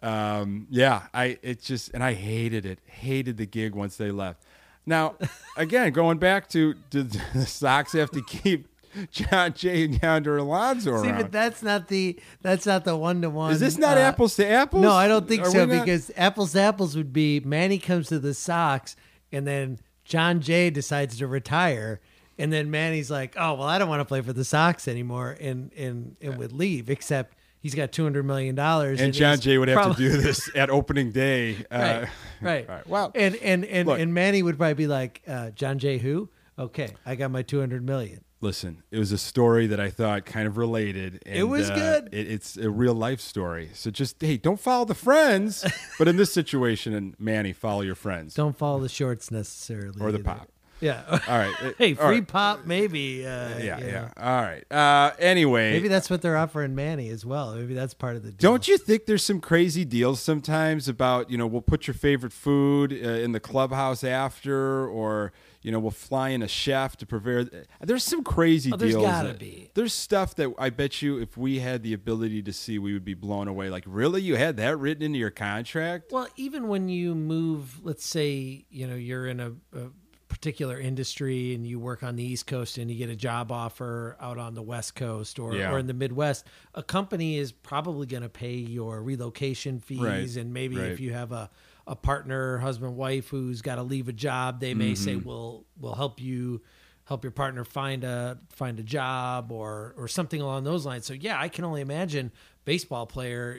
[0.00, 2.78] Um, yeah, I it just and I hated it.
[2.86, 4.44] Hated the gig once they left.
[4.86, 5.16] Now,
[5.56, 7.02] again, going back to, to
[7.34, 8.68] the Sox have to keep
[9.10, 11.22] Jon Jay and Yonder Alonso See, around.
[11.22, 13.52] but that's not the that's not the one to one.
[13.52, 14.82] Is this not apples to apples?
[14.82, 18.08] No, I don't think Are so not- because apples to apples would be Manny comes
[18.08, 18.96] to the Sox
[19.32, 22.00] and then Jon Jay decides to retire
[22.38, 25.36] and then Manny's like, "Oh, well, I don't want to play for the Sox anymore,"
[25.40, 26.88] and and and would leave.
[26.88, 30.16] Except he's got two hundred million dollars, and Jon Jay would have prob- to do
[30.16, 31.56] this at opening day.
[31.70, 32.08] Uh, right,
[32.40, 32.68] right.
[32.76, 32.86] right.
[32.86, 33.98] Well, and and and, look.
[33.98, 36.28] and Manny would probably be like, uh, "Jon Jay, who?
[36.58, 38.22] Okay, I got my two hundred million.
[38.40, 41.22] Listen, it was a story that I thought kind of related.
[41.26, 42.14] And, It was uh, good.
[42.14, 43.70] It, it's a real life story.
[43.74, 45.64] So just hey, don't follow the friends.
[45.98, 50.12] but in this situation, and Manny, follow your friends Don't follow the shorts necessarily, or
[50.12, 50.24] the either.
[50.24, 50.48] pop.
[50.80, 51.02] Yeah.
[51.26, 51.54] All right.
[51.62, 52.26] it- hey, free right.
[52.28, 53.26] pop, maybe.
[53.26, 53.90] Uh, Yeah, you know.
[53.90, 54.08] yeah.
[54.16, 54.64] All right.
[54.72, 57.52] Uh, anyway, Maybe that's what they're offering Manny as well.
[57.56, 58.52] Maybe that's part of the deal.
[58.52, 62.32] Don't you think there's some crazy deals sometimes about, you know, we'll put your favorite
[62.32, 67.06] food uh, in the clubhouse after, or, you know, we'll fly in a chef to
[67.06, 67.44] prepare.
[67.80, 69.04] There's some crazy Oh, there's deals.
[69.04, 69.70] gotta that- be.
[69.74, 73.04] There's stuff that I bet you if we had the ability to see, we would
[73.04, 73.68] be blown away.
[73.70, 74.22] Like, really?
[74.22, 76.12] You had that written into your contract?
[76.12, 79.88] Well, even when you move, let's say, you know, you're in a, a
[80.28, 84.16] particular industry and you work on the East Coast and you get a job offer
[84.20, 85.72] out on the West Coast or, Yeah.
[85.72, 86.44] or in the Midwest,
[86.74, 90.00] a company is probably going to pay your relocation fees.
[90.00, 90.92] Right, And maybe right.
[90.92, 91.50] if you have a,
[91.88, 95.26] a partner, husband, wife who's got to leave a job, they may say, Mm-hmm.
[95.28, 96.60] we'll, we'll help you
[97.04, 101.06] help your partner find a find a job or or something along those lines.
[101.06, 102.30] So yeah, I can only imagine
[102.66, 103.58] baseball player,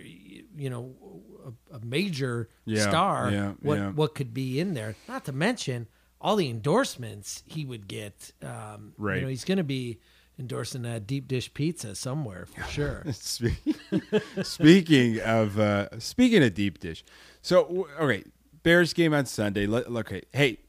[0.55, 0.93] you know,
[1.71, 3.89] a, a major Yeah, star, yeah, what yeah.
[3.89, 4.95] what could be in there.
[5.07, 5.87] Not to mention
[6.21, 8.31] all the endorsements he would get.
[8.43, 9.15] Um, Right.
[9.15, 9.97] You know, he's going to be
[10.37, 13.03] endorsing that deep dish pizza somewhere for sure.
[14.43, 17.03] Speaking of uh, speaking of deep dish,
[17.41, 18.23] so okay,
[18.63, 19.65] Bears game on Sunday.
[19.65, 20.59] Let, okay, hey,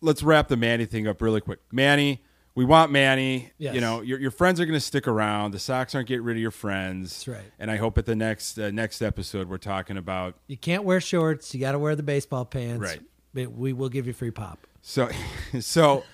[0.00, 1.60] let's wrap the Manny thing up really quick.
[1.72, 2.22] Manny,
[2.54, 3.50] we want Manny.
[3.58, 3.74] Yes.
[3.74, 5.52] You know, your, your friends are going to stick around.
[5.52, 7.24] The Sox aren't getting rid of your friends.
[7.24, 7.52] That's right.
[7.58, 11.00] And I hope at the next uh, next episode we're talking about You can't wear
[11.00, 11.54] shorts.
[11.54, 12.80] You got to wear the baseball pants.
[12.80, 13.00] Right.
[13.32, 14.58] But we will give you free pop.
[14.82, 15.08] So,
[15.60, 16.04] so,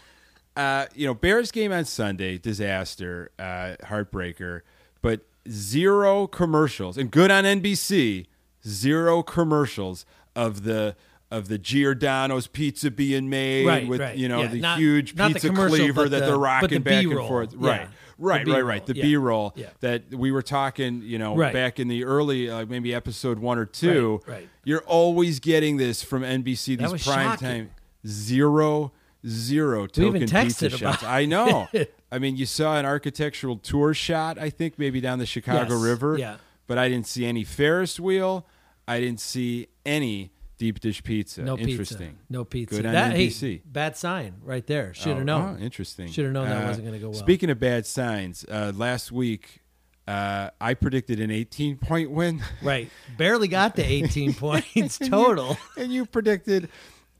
[0.56, 4.60] uh, you know, Bears game on Sunday, disaster, uh, heartbreaker,
[5.00, 8.26] but zero commercials and good on NBC.
[8.66, 10.96] Zero commercials of the
[11.28, 14.16] of the Giordano's pizza being made Right, with right.
[14.16, 16.78] you know Yeah, the not- huge not pizza commercial, cleaver that the- they're rocking the
[16.78, 17.26] back and B-roll.
[17.28, 17.52] forth.
[17.60, 18.86] Yeah, Right, the right, right, right.
[18.86, 19.02] The Yeah.
[19.02, 19.66] B roll Yeah.
[19.80, 21.52] that we were talking, you know, Right.
[21.52, 24.20] back in the early, uh, maybe episode one or two.
[24.26, 24.48] Right.
[24.64, 26.76] You're always getting this from NBC.
[26.76, 27.38] These prime shocking.
[27.48, 27.70] time
[28.06, 28.92] zero
[29.26, 30.80] zero token pizza shots.
[30.80, 31.68] about I know.
[32.12, 35.82] I mean, you saw an architectural tour shot, I think, maybe down the Chicago Yes,
[35.82, 36.16] River.
[36.18, 36.36] yeah.
[36.68, 38.46] But I didn't see any Ferris wheel.
[38.88, 41.42] I didn't see any deep dish pizza.
[41.42, 41.70] No pizza.
[41.72, 42.18] Interesting.
[42.30, 42.76] No pizza.
[42.76, 44.94] Good on that, hey, bad sign right there.
[44.94, 45.58] Should have Oh, known.
[45.60, 46.08] oh, interesting.
[46.08, 47.18] Should have known that Uh, wasn't going to go well.
[47.18, 49.60] Speaking of bad signs, uh, last week
[50.08, 52.88] uh, I predicted an 18 point win, Right.
[53.18, 55.58] Barely got to 18 points total.
[55.76, 56.68] and you predicted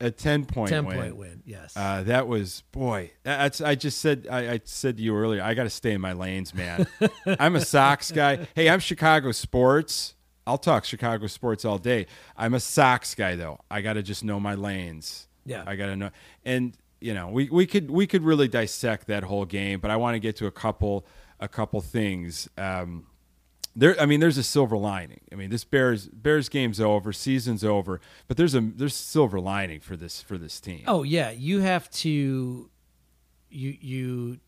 [0.00, 0.96] a 10 point 10 win.
[0.96, 1.42] point win.
[1.44, 1.74] Yes.
[1.76, 3.10] Uh, that was boy.
[3.22, 5.42] That's I just said I, I said to you earlier.
[5.42, 6.86] I got to stay in my lanes, man.
[7.40, 8.46] I'm a Sox guy.
[8.54, 10.14] Hey, I'm Chicago sports.
[10.46, 12.06] I'll talk Chicago sports all day.
[12.36, 13.60] I'm a Sox guy though.
[13.70, 15.28] I got to just know my lanes.
[15.44, 15.64] Yeah.
[15.66, 16.10] I got to know.
[16.44, 19.96] And you know, we, we could we could really dissect that whole game, but I
[19.96, 21.06] want to get to a couple
[21.40, 22.48] a couple things.
[22.56, 23.06] Um,
[23.74, 25.20] there, I mean, there's a silver lining.
[25.30, 29.80] I mean, this Bears Bears game's over, season's over, but there's a there's silver lining
[29.80, 30.84] for this for this team.
[30.86, 32.70] oh yeah, you have to
[33.50, 34.38] you you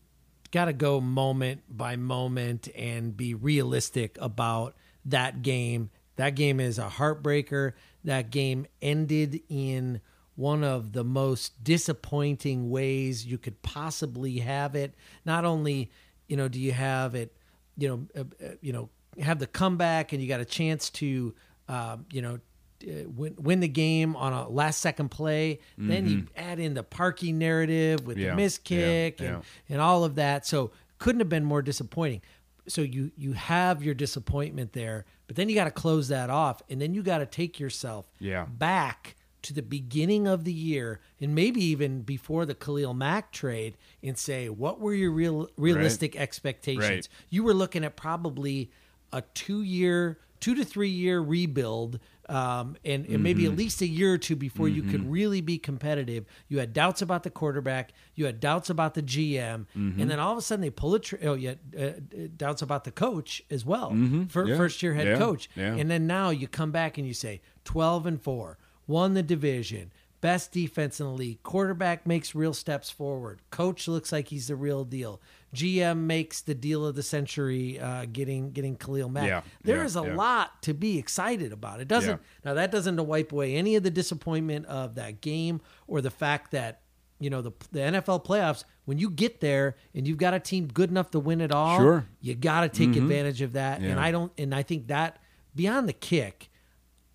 [0.51, 5.89] got to go moment by moment and be realistic about that game.
[6.15, 7.73] That game is a heartbreaker.
[8.03, 10.01] That game ended in
[10.35, 14.95] one of the most disappointing ways you could possibly have it.
[15.25, 15.91] Not only,
[16.27, 17.35] you know, do you have it,
[17.77, 18.89] you know, uh, uh, you know,
[19.21, 21.33] have the comeback and you got a chance to,
[21.67, 22.39] um, you know,
[22.87, 25.59] uh, win, win the game on a last second play.
[25.77, 28.25] Then you add in the Parkey narrative with Mm-hmm.
[28.25, 29.27] Yeah, the miss yeah, kick yeah.
[29.27, 30.45] and, and all of that.
[30.45, 32.21] So couldn't have been more disappointing.
[32.69, 36.61] So you you have your disappointment there, but then you got to close that off,
[36.69, 38.45] and then you got to take yourself Yeah.
[38.45, 43.77] back to the beginning of the year, and maybe even before the Khalil Mack trade,
[44.03, 46.87] and say what were your real realistic expectations.
[46.89, 47.07] Right.
[47.29, 48.69] You were looking at probably
[49.11, 51.99] a two year, two to three year rebuild.
[52.29, 53.51] Um, and, and maybe Mm-hmm.
[53.53, 56.25] at least a year or two before you could really be competitive.
[56.47, 57.91] You had doubts about the quarterback.
[58.13, 59.99] You had doubts about the GM, Mm-hmm.
[59.99, 60.99] and then all of a sudden they pull a.
[60.99, 61.89] Tr- oh, yeah, uh,
[62.37, 64.47] doubts about the coach as well, for Mm-hmm.
[64.47, 64.57] Yeah.
[64.57, 65.17] first year head Yeah.
[65.17, 65.49] coach.
[65.55, 65.73] Yeah.
[65.75, 69.91] And then now you come back and you say twelve and four, won the division,
[70.21, 71.41] best defense in the league.
[71.43, 73.41] Quarterback makes real steps forward.
[73.49, 75.19] Coach looks like he's the real deal.
[75.53, 79.27] GM makes the deal of the century, uh, getting getting Khalil Mack.
[79.27, 80.15] Yeah, There yeah, is a yeah.
[80.15, 81.79] lot to be excited about.
[81.81, 86.01] It doesn't now that doesn't wipe away any of the disappointment of that game or
[86.01, 86.81] the fact that
[87.19, 90.67] you know the the NFL playoffs when you get there and you've got a team
[90.67, 91.77] good enough to win it all.
[91.77, 92.05] Sure.
[92.21, 93.81] you got to take advantage of that.
[93.81, 95.17] And I don't and I think that
[95.55, 96.49] beyond the kick,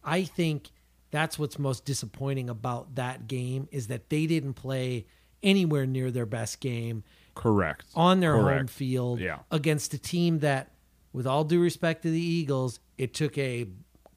[0.03, 0.71] I think
[1.11, 5.07] that's what's most disappointing about that game is that they didn't play
[5.43, 7.85] anywhere near their best game Correct.
[7.95, 9.39] on their home field Yeah.
[9.51, 10.71] against a team that,
[11.13, 13.67] with all due respect to the Eagles, it took a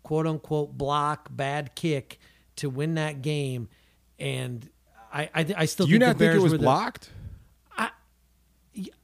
[0.03, 2.19] quote unquote block bad kick
[2.57, 3.69] to win that game,
[4.19, 4.69] and
[5.13, 6.63] I I, I still Do you think not the Bears think it was were the-
[6.63, 7.09] blocked?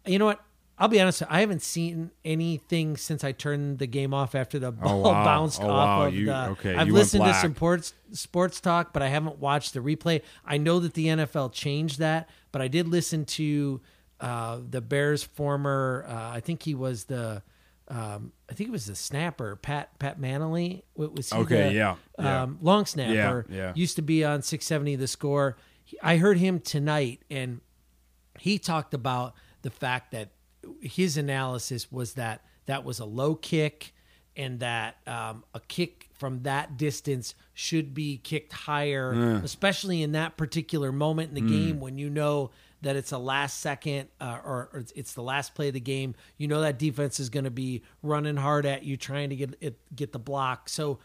[0.06, 0.40] you know what?
[0.78, 1.22] I'll be honest.
[1.30, 5.24] I haven't seen anything since I turned the game off after the oh, ball wow.
[5.26, 6.06] bounced Oh, off wow.
[6.08, 6.46] of You- the.
[6.50, 10.22] okay, I've you listened to some sports sports talk, but I haven't watched the replay.
[10.46, 13.82] I know that the NFL changed that, but I did listen to
[14.20, 16.06] uh, the Bears' former.
[16.08, 17.44] Uh, I think he was the.
[17.90, 20.84] Um, I think it was the snapper, Pat Pat Mannelly.
[20.96, 22.44] Wa- Was he Okay, the, yeah, yeah.
[22.44, 23.46] Um, long snapper.
[23.50, 23.72] Yeah, yeah.
[23.76, 25.58] Used to be on 670 The Score.
[26.02, 27.60] I heard him tonight, and
[28.40, 30.30] he talked about the fact that
[30.82, 33.94] his analysis was that that was a low kick
[34.38, 39.12] and that um, a kick from that distance should be kicked higher,
[39.44, 42.50] especially in that particular moment in the game when you know
[42.84, 46.16] that it's a last second uh, or, or it's, the last play of the game.
[46.38, 49.58] You know that defense is going to be running hard at you, trying to get
[49.60, 50.70] it, get the block.
[50.70, 51.00] So,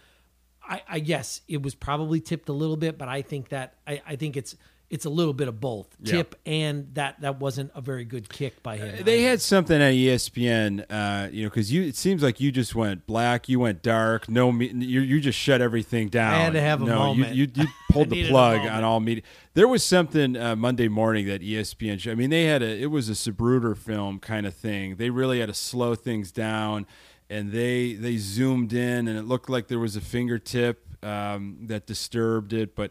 [0.62, 4.02] I, I guess it was probably tipped a little bit, but I think that I,
[4.06, 4.54] I think it's
[4.90, 6.12] it's a little bit of both Yeah.
[6.16, 9.04] tip and that that wasn't a very good kick by him.
[9.04, 12.74] They had something at ESPN, uh, you know, because you it seems like you just
[12.74, 16.32] went black, you went dark, no, me, you you just shut everything down.
[16.32, 17.34] I had to have a no, moment.
[17.34, 19.22] You, you, you pulled the plug on all media.
[19.54, 22.00] There was something uh, Monday morning that ESPN.
[22.00, 22.12] Showed.
[22.12, 24.96] I mean, they had a it was a Zapruder film kind of thing.
[24.96, 26.86] They really had to slow things down,
[27.28, 31.86] and they they zoomed in, and it looked like there was a fingertip um, that
[31.86, 32.90] disturbed it, but.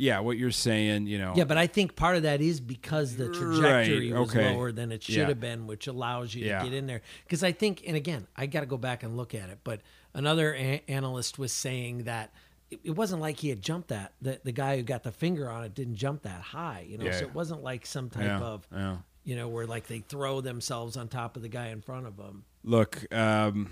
[0.00, 1.32] Yeah, what you're saying, you know.
[1.36, 4.54] Yeah, but I think part of that is because the trajectory Right, was okay.
[4.54, 5.26] lower than it should Yeah.
[5.28, 6.60] have been, which allows you Yeah.
[6.60, 7.02] to get in there.
[7.24, 9.58] Because I think, and again, I got to go back and look at it.
[9.64, 9.80] But
[10.14, 12.32] another a- analyst was saying that
[12.70, 14.12] it, it wasn't like he had jumped that.
[14.22, 17.04] The, the guy who got the finger on it didn't jump that high, you know.
[17.06, 17.12] Yeah.
[17.18, 18.68] So it wasn't like some type of,
[19.24, 22.16] you know, where like they throw themselves on top of the guy in front of
[22.16, 22.44] them.
[22.62, 23.70] look, um,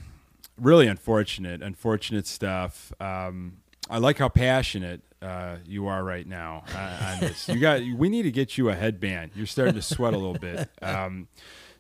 [0.59, 2.93] really unfortunate, unfortunate stuff.
[3.01, 3.59] Um,
[3.89, 7.49] I like how passionate uh, you are right now uh, on this.
[7.49, 9.33] You got, we need to get you a headband.
[9.35, 10.69] You're starting to sweat a little bit.
[10.83, 11.29] Um,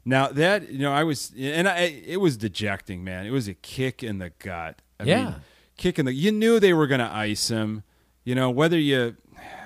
[0.04, 3.26] now that you know, I was, and I, it was dejecting, man.
[3.26, 4.80] It was a kick in the gut.
[5.00, 5.24] I Yeah.
[5.24, 5.34] mean,
[5.76, 6.12] kick in the.
[6.12, 7.82] You knew they were going to ice him.
[8.24, 9.16] You know, whether you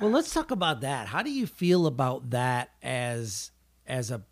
[0.01, 1.09] Well, let's talk about that.
[1.09, 3.51] How do you feel about that as
[3.87, 4.23] as a,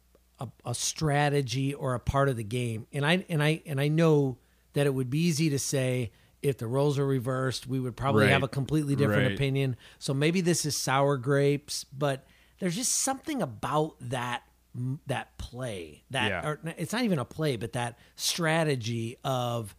[0.40, 2.86] a a strategy or a part of the game?
[2.92, 4.38] And I and I and I know
[4.72, 6.10] that it would be easy to say
[6.42, 8.32] if the roles are reversed, we would probably Right.
[8.32, 9.32] have a completely different Right.
[9.34, 9.76] opinion.
[9.98, 12.26] So maybe this is sour grapes, but
[12.60, 14.42] there's just something about that
[15.06, 16.46] that play that Yeah.
[16.48, 19.74] or it's not even a play, but that strategy of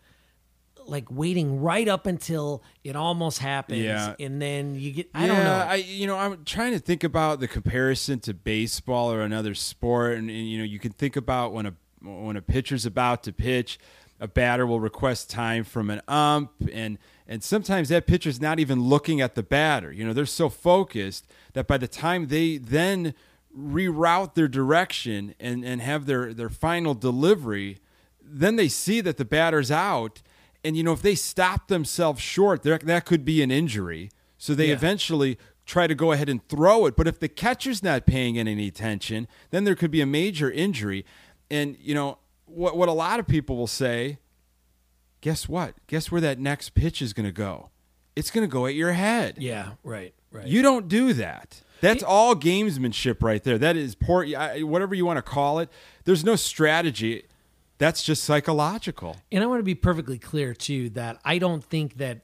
[0.85, 4.15] like waiting right up until it almost happens Yeah.
[4.19, 5.67] and then you get I don't know.
[5.69, 10.17] I you know I'm trying to think about the comparison to baseball or another sport,
[10.17, 13.31] and, and, you know you can think about when a when a pitcher's about to
[13.33, 13.77] pitch,
[14.19, 18.81] a batter will request time from an ump, and and sometimes that pitcher's not even
[18.83, 19.91] looking at the batter.
[19.91, 23.13] You know they're so focused that by the time they then
[23.57, 27.77] reroute their direction and and have their their final delivery,
[28.21, 30.21] then they see that the batter's out.
[30.63, 34.11] And you know, if they stop themselves short, that could be an injury.
[34.37, 34.73] So they Yeah.
[34.73, 36.95] eventually try to go ahead and throw it.
[36.97, 41.05] But if the catcher's not paying any attention, then there could be a major injury.
[41.49, 42.17] And you know
[42.49, 42.77] what?
[42.77, 44.19] What a lot of people will say.
[45.21, 45.75] Guess what?
[45.87, 47.69] Guess where that next pitch is going to go?
[48.15, 49.35] It's going to go at your head.
[49.37, 50.47] Yeah, right, right.
[50.47, 51.61] You don't do that.
[51.81, 53.57] That's all gamesmanship right there.
[53.57, 54.25] That is poor,
[54.65, 55.69] whatever you want to call it.
[56.03, 57.23] There's no strategy.
[57.77, 59.17] That's just psychological.
[59.31, 62.19] and I want to be perfectly clear too that I don't think that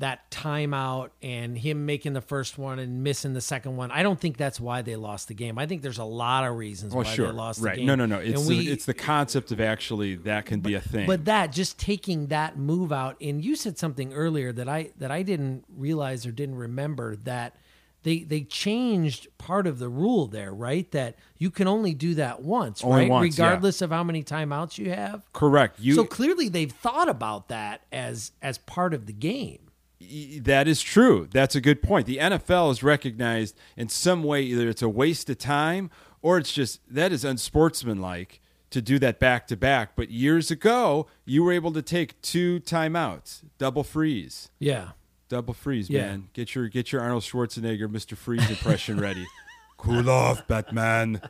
[0.00, 3.90] that timeout and him making the first one and missing the second one.
[3.90, 5.58] I don't think that's why they lost the game.
[5.58, 7.26] I think there's a lot of reasons Oh, why sure.
[7.28, 7.72] they lost right.
[7.74, 7.86] the game.
[7.86, 8.18] No, no, no.
[8.18, 11.06] It's And the, we- it's the concept of actually that can be a thing.
[11.06, 15.10] But that just taking that move out, and you said something earlier that I that
[15.10, 17.56] I didn't realize or didn't remember that
[18.02, 20.90] they they changed part of the rule there, right?
[20.92, 23.10] That you can only do that once, Only right?
[23.10, 23.44] once, yeah.
[23.48, 25.30] Regardless of how many timeouts you have.
[25.34, 25.78] correct.
[25.78, 29.58] You so clearly they've thought about that as as part of the game.
[30.00, 31.28] That is true.
[31.30, 32.06] That's a good point.
[32.06, 35.90] The NFL is recognized in some way either it's a waste of time
[36.22, 39.96] or it's just that is unsportsmanlike to do that back to back.
[39.96, 44.50] But years ago, you were able to take two timeouts, double freeze.
[44.58, 44.90] Yeah.
[45.28, 46.06] Double freeze, Yeah.
[46.06, 46.28] man.
[46.32, 48.16] Get your get your Arnold Schwarzenegger Mr.
[48.16, 49.26] Freeze impression ready.
[49.76, 51.20] cool off, Batman.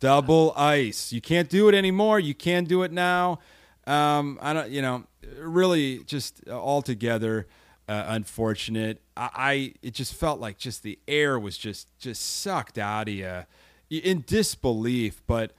[0.00, 1.12] Double ice.
[1.12, 2.20] You can't do it anymore.
[2.20, 3.38] You can do it now.
[3.86, 4.70] Um, I don't.
[4.70, 5.04] You know,
[5.40, 7.46] really, just all altogether
[7.88, 9.00] uh, unfortunate.
[9.16, 13.14] I, I it just felt like just the air was just just sucked out of
[13.14, 13.44] you
[13.90, 15.22] in disbelief.
[15.26, 15.52] But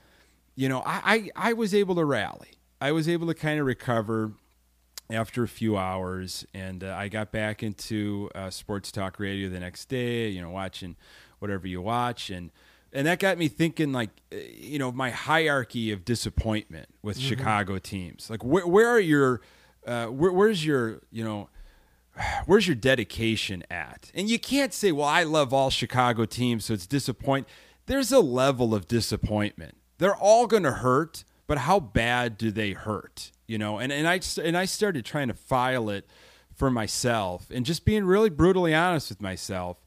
[0.54, 2.52] you know, I I, I was able to rally.
[2.80, 4.32] I was able to kind of recover
[5.10, 9.60] after a few hours, and uh, I got back into uh, sports talk radio the
[9.60, 10.28] next day.
[10.28, 10.96] You know, watching
[11.40, 12.50] whatever you watch, and
[12.92, 17.78] and that got me thinking, like, uh, you know, my hierarchy of disappointment with Chicago
[17.78, 18.30] teams.
[18.30, 19.40] Like, where where are your,
[19.86, 21.48] uh, where, where's your, you know.
[22.46, 24.10] Where's your dedication at?
[24.14, 27.48] And you can't say, "Well, I love all Chicago teams, so it's disappoint."
[27.86, 29.76] There's a level of disappointment.
[29.98, 33.32] They're all going to hurt, but how bad do they hurt?
[33.46, 36.06] You know, and and I and I started trying to file it
[36.54, 39.78] for myself and just being really brutally honest with myself.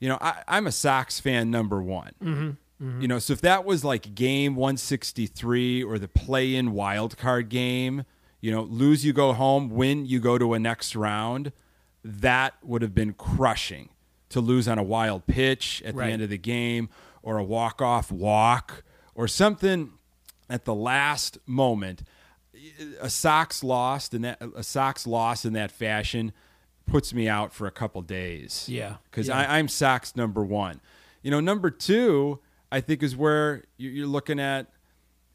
[0.00, 2.12] you know, I, I'm a Sox fan number one.
[2.20, 3.00] Mm-hmm.
[3.00, 8.04] You know, so if that was like game 163 or the play-in wild card game,
[8.40, 11.52] you know, lose you go home, win you go to a next round,
[12.04, 13.88] that would have been crushing
[14.30, 16.06] to lose on a wild pitch at Right.
[16.06, 16.88] the end of the game
[17.22, 18.82] or a walk-off walk
[19.14, 19.92] or something
[20.48, 22.02] at the last moment
[23.00, 26.32] a Sox lost and that a Sox loss in that fashion
[26.86, 28.66] puts me out for a couple days.
[28.68, 28.96] Yeah.
[29.10, 29.38] because Yeah.
[29.52, 30.80] I'm Sox number one.
[31.22, 32.40] You know, number two,
[32.70, 34.70] I think is where you- you're looking at.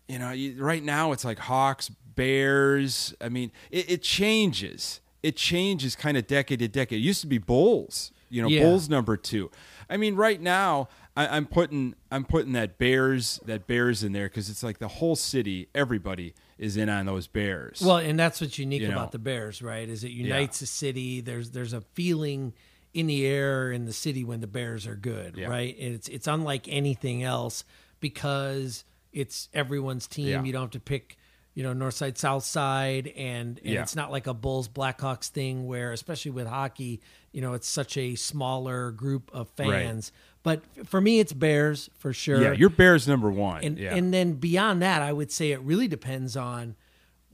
[0.08, 3.14] You know, you, right now it's like Hawks, Bears.
[3.22, 5.02] I mean, it, it changes.
[5.28, 7.00] It changes kind of decade to decade.
[7.00, 8.12] It used to be Bulls.
[8.30, 8.64] You know, Yeah.
[8.64, 9.50] Bulls number two.
[9.90, 14.28] I mean, right now I, I'm putting I'm putting that Bears that Bears in there
[14.28, 17.82] because it's like the whole city, everybody is in on those Bears.
[17.82, 18.96] Well, and that's what's unique You know.
[18.96, 19.88] about the Bears, right?
[19.88, 21.22] Is it unites the city.
[21.22, 22.54] There's there's a feeling
[22.94, 25.48] in the air in the city when the Bears are good, Yeah.
[25.48, 25.76] right?
[25.80, 27.64] And it's it's unlike anything else
[28.00, 30.28] because it's everyone's team.
[30.28, 30.44] Yeah.
[30.44, 31.18] You don't have to pick,
[31.58, 33.82] you know, north side, south side, and, and Yeah.
[33.82, 37.02] it's not like a Bulls Blackhawks thing where, especially with hockey,
[37.32, 40.12] you know, it's such a smaller group of fans.
[40.44, 42.40] But for me, it's Bears for sure.
[42.44, 43.64] yeah, your Bears number one.
[43.64, 43.96] and yeah.
[43.96, 46.76] and then beyond that, I would say it really depends on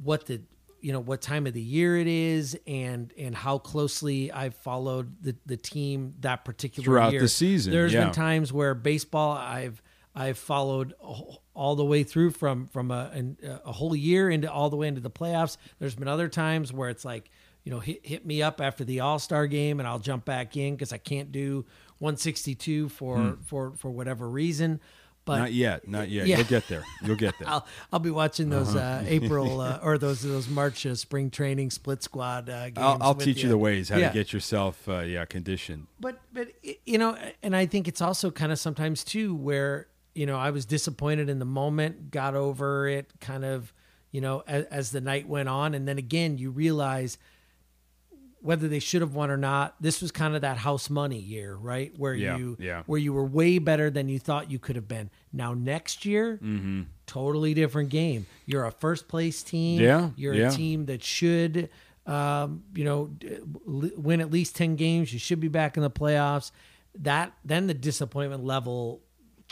[0.01, 0.41] what the
[0.79, 5.21] you know what time of the year it is and and how closely I've followed
[5.21, 7.19] the the team that particular Throughout year.
[7.21, 8.05] the season, There's yeah.
[8.05, 9.81] been times where baseball I've
[10.15, 11.21] I've followed a-
[11.55, 14.87] all the way through from from a an- a whole year into all the way
[14.87, 15.57] into the playoffs.
[15.79, 17.29] There's been other times where it's like
[17.63, 20.57] you know hit hit me up after the All Star game and I'll jump back
[20.57, 21.65] in because I can't do
[21.99, 24.79] 162 for for for whatever reason.
[25.25, 25.39] But Hmm.
[25.43, 26.27] not yet, not yet.
[26.27, 26.37] Yeah.
[26.39, 26.83] You'll get there.
[27.01, 27.47] You'll get there.
[27.51, 29.03] I'll I'll be watching those Uh-huh.
[29.03, 32.77] uh, April uh, or those those March uh, spring training split squad uh, games.
[32.77, 34.09] I'll, I'll teach you the ways how Yeah.
[34.09, 35.87] to get yourself, uh, yeah, conditioned.
[35.99, 36.49] But but
[36.85, 40.51] you know, and I think it's also kind of sometimes too where you know I
[40.51, 43.73] was disappointed in the moment, got over it, kind of
[44.11, 47.17] you know as, as the night went on, and then again you realize
[48.41, 49.73] whether they should have won or not.
[49.81, 51.93] This was kind of that house money year, right?
[51.97, 52.83] Where Yeah, you yeah.
[52.87, 55.09] where you were way better than you thought you could have been.
[55.31, 56.81] Now next year, Mm-hmm.
[57.05, 58.25] totally different game.
[58.45, 59.79] You're a first place team.
[59.79, 60.49] Yeah, You're yeah.
[60.49, 61.69] a team that should,
[62.05, 63.11] um, you know,
[63.65, 65.13] win at least ten games.
[65.13, 66.51] You should be back in the playoffs.
[66.99, 69.01] That then the disappointment level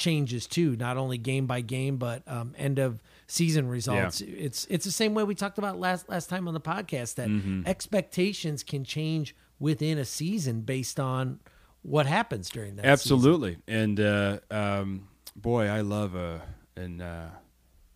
[0.02, 0.76] changes too.
[0.76, 4.20] Not only game by game, but um, end of season results.
[4.22, 7.30] It's it's the same way we talked about last last time on the podcast that
[7.30, 7.68] Mm-hmm.
[7.68, 11.40] expectations can change within a season based on
[11.84, 12.82] what happens during that.
[12.84, 12.92] season.
[12.92, 13.58] Absolutely.
[13.68, 16.42] And uh, um, boy, I love a
[16.76, 17.30] an uh,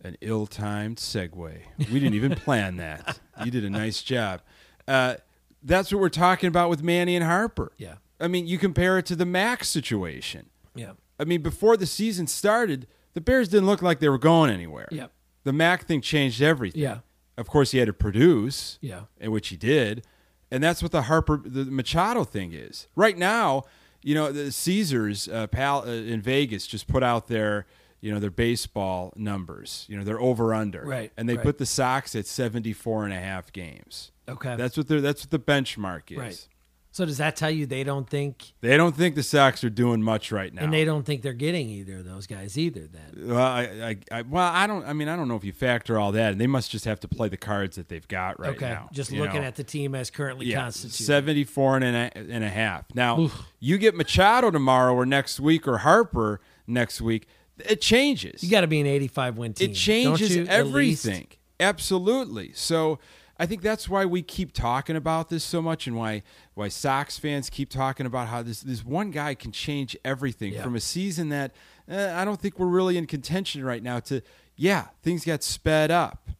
[0.02, 1.58] an ill-timed segue.
[1.78, 3.18] We didn't even plan that.
[3.44, 4.40] You did a nice job.
[4.86, 5.16] Uh,
[5.62, 7.72] that's what we're talking about with Manny and Harper.
[7.76, 7.94] Yeah.
[8.20, 10.46] I mean, you compare it to the Mack situation.
[10.76, 10.92] Yeah.
[11.18, 14.88] I mean, before the season started, the Bears didn't look like they were going anywhere.
[14.90, 15.12] Yep.
[15.44, 16.82] The Mack thing changed everything.
[16.82, 16.98] Yeah.
[17.38, 18.78] Of course, he had to produce.
[18.80, 19.02] Yeah.
[19.20, 20.04] In which he did,
[20.50, 22.88] and that's what the Harper, the Machado thing is.
[22.96, 23.64] Right now,
[24.02, 27.66] you know, the Caesars uh, pal uh, in Vegas just put out their,
[28.00, 29.84] you know, their baseball numbers.
[29.88, 30.82] You know, they're over under.
[30.82, 31.42] Right, And they right.
[31.42, 34.12] put the Sox at 74 and a half games.
[34.28, 34.56] Okay.
[34.56, 35.00] That's what they're.
[35.00, 36.18] That's what the benchmark is.
[36.18, 36.48] Right.
[36.96, 40.00] So does that tell you they don't think They don't think the Sox are doing
[40.00, 40.62] much right now.
[40.62, 43.28] and they don't think they're getting either of those guys either then.
[43.28, 44.82] Well, I, I, I, well, I don't.
[44.86, 46.98] I mean, I don't know if you factor all that, and they must just have
[47.00, 48.70] to play the cards that they've got right okay.
[48.70, 48.88] now.
[48.92, 49.46] Just looking know?
[49.46, 51.04] at the team as currently yeah, constituted.
[51.04, 52.86] 74 and a, and a half.
[52.94, 53.30] Now,
[53.60, 57.28] you get Machado tomorrow or next week or Harper next week,
[57.58, 58.42] it changes.
[58.42, 59.70] You got to be an 85 win team.
[59.70, 61.26] it changes you, everything.
[61.60, 62.52] Absolutely.
[62.54, 63.00] So
[63.38, 66.22] I think that's why we keep talking about this so much, and why
[66.54, 70.62] why Sox fans keep talking about how this this one guy can change everything Yeah.
[70.62, 71.52] from a season that
[71.88, 74.00] eh, I don't think we're really in contention right now.
[74.00, 74.22] To
[74.56, 76.30] yeah, things got sped up.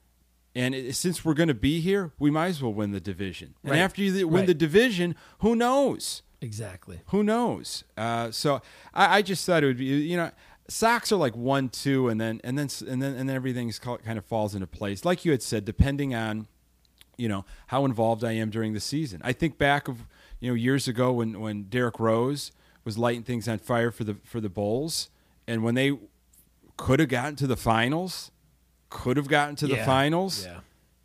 [0.55, 3.55] And it, since we're going to be here, we might as well win the division.
[3.63, 4.47] And after you win Right.
[4.47, 6.23] the division, who knows?
[6.41, 7.01] Exactly.
[7.09, 7.85] Who knows?
[7.95, 8.63] Uh, so
[8.95, 10.31] I, I just thought it would be, you know,
[10.69, 14.17] Sox are like one, two, and then and then and then and then everything's kind
[14.19, 15.05] of falls into place.
[15.05, 16.47] Like you had said, depending on,
[17.17, 19.21] you know, how involved I am during the season.
[19.25, 20.07] I think back of
[20.41, 22.53] you know years ago when when Derrick Rose
[22.85, 25.11] was lighting things on fire for the for the Bulls,
[25.47, 25.99] and when they
[26.77, 28.31] could have gotten to the finals,
[28.91, 30.61] could have gotten to the finals, Yeah.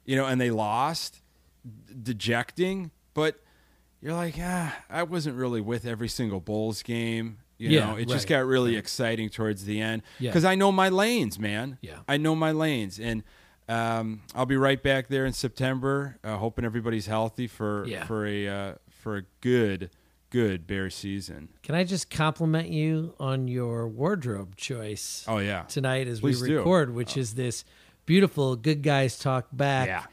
[0.05, 1.21] you know, and they lost,
[2.03, 2.91] dejecting.
[3.13, 3.39] But
[4.01, 7.37] you're like, ah, I wasn't really with every single Bulls game.
[7.57, 10.31] You Yeah, know, it just got really exciting towards the end Yeah.
[10.31, 11.77] because I know my lanes, man.
[11.81, 11.99] Yeah.
[12.07, 13.23] I know my lanes, and
[13.69, 18.05] um, I'll be right back there in September, uh, hoping everybody's healthy for Yeah.
[18.05, 19.89] for a uh, for a good
[20.29, 21.49] good bear season.
[21.63, 26.49] Can I just compliment you on your wardrobe choice Oh yeah, tonight as Please we
[26.49, 26.57] do.
[26.59, 27.63] record, which is this
[28.05, 30.03] beautiful "Good Guys Talk Back" Yeah.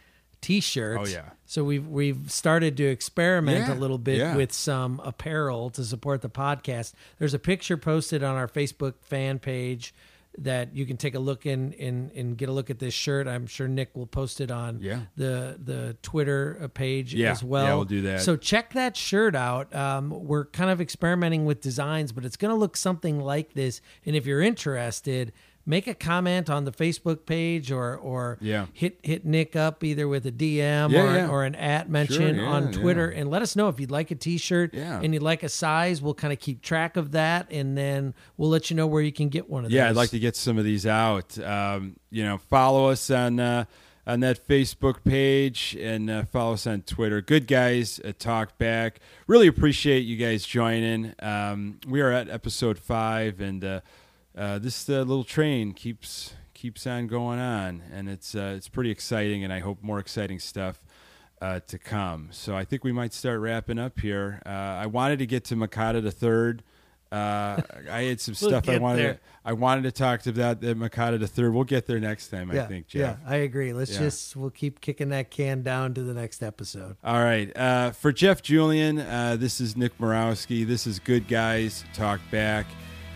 [0.41, 0.99] T-shirt.
[1.01, 1.31] Oh, yeah.
[1.47, 4.37] So we've we've started to experiment Yeah, a little bit yeah.
[4.37, 6.93] with some apparel to support the podcast.
[7.19, 9.93] There's a picture posted on our Facebook fan page
[10.43, 13.27] that you can take a look in and and get a look at this shirt.
[13.27, 15.01] I'm sure Nick will post it on Yeah.
[15.17, 17.65] the the Twitter uh, page Yeah, as well.
[17.65, 18.21] yeah, we'll do that.
[18.23, 19.75] So check that shirt out.
[19.75, 23.81] Um, we're kind of experimenting with designs, but it's going to look something like this.
[24.07, 25.33] And if you're interested,
[25.69, 28.67] make a comment on the Facebook page or or Yeah.
[28.73, 31.29] hit hit Nick up either with a DM Yeah, or, yeah.
[31.29, 33.21] or an at mention Sure, yeah, on Twitter, yeah.
[33.21, 35.01] and let us know if you'd like a T-shirt Yeah.
[35.03, 36.01] and you'd like a size.
[36.03, 39.13] We'll kind of keep track of that, and then we'll let you know where you
[39.13, 39.77] can get one of these.
[39.77, 39.85] yeah.
[39.85, 39.91] those.
[39.91, 41.39] I'd like to get some of these out.
[41.39, 43.65] Um, you know, follow us on uh,
[44.07, 47.21] on that Facebook page and uh, follow us on Twitter.
[47.21, 49.01] Good guys, uh, talk back.
[49.27, 51.13] Really appreciate you guys joining.
[51.19, 53.81] Um, we are at episode five, and uh,
[54.39, 58.91] uh, this uh, little train keeps keeps on going on, and it's uh, it's pretty
[58.91, 60.81] exciting, and I hope more exciting stuff.
[61.41, 64.43] Uh, to come, so I think we might start wrapping up here.
[64.45, 66.65] Uh, I wanted to get to Makata the third.
[67.13, 68.99] Uh, I had some We'll stuff I wanted.
[68.99, 69.13] there.
[69.15, 71.55] To, I wanted to talk to that the Makata the third.
[71.55, 72.51] We'll get there next time.
[72.53, 73.19] Yeah, I think, yeah, Jeff.
[73.25, 73.73] I agree.
[73.73, 73.99] Let's Yeah.
[74.01, 76.97] just we'll keep kicking that can down to the next episode.
[77.05, 77.57] All right.
[77.57, 80.67] Uh, for Jeff Julian, uh, this is Nick Morowski.
[80.67, 82.67] This is Good Guys Talk Back.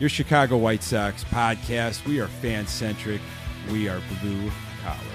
[0.03, 2.05] Your Chicago White Sox podcast.
[2.07, 3.21] We are fan centric.
[3.71, 4.51] We are blue
[4.83, 5.12] collar.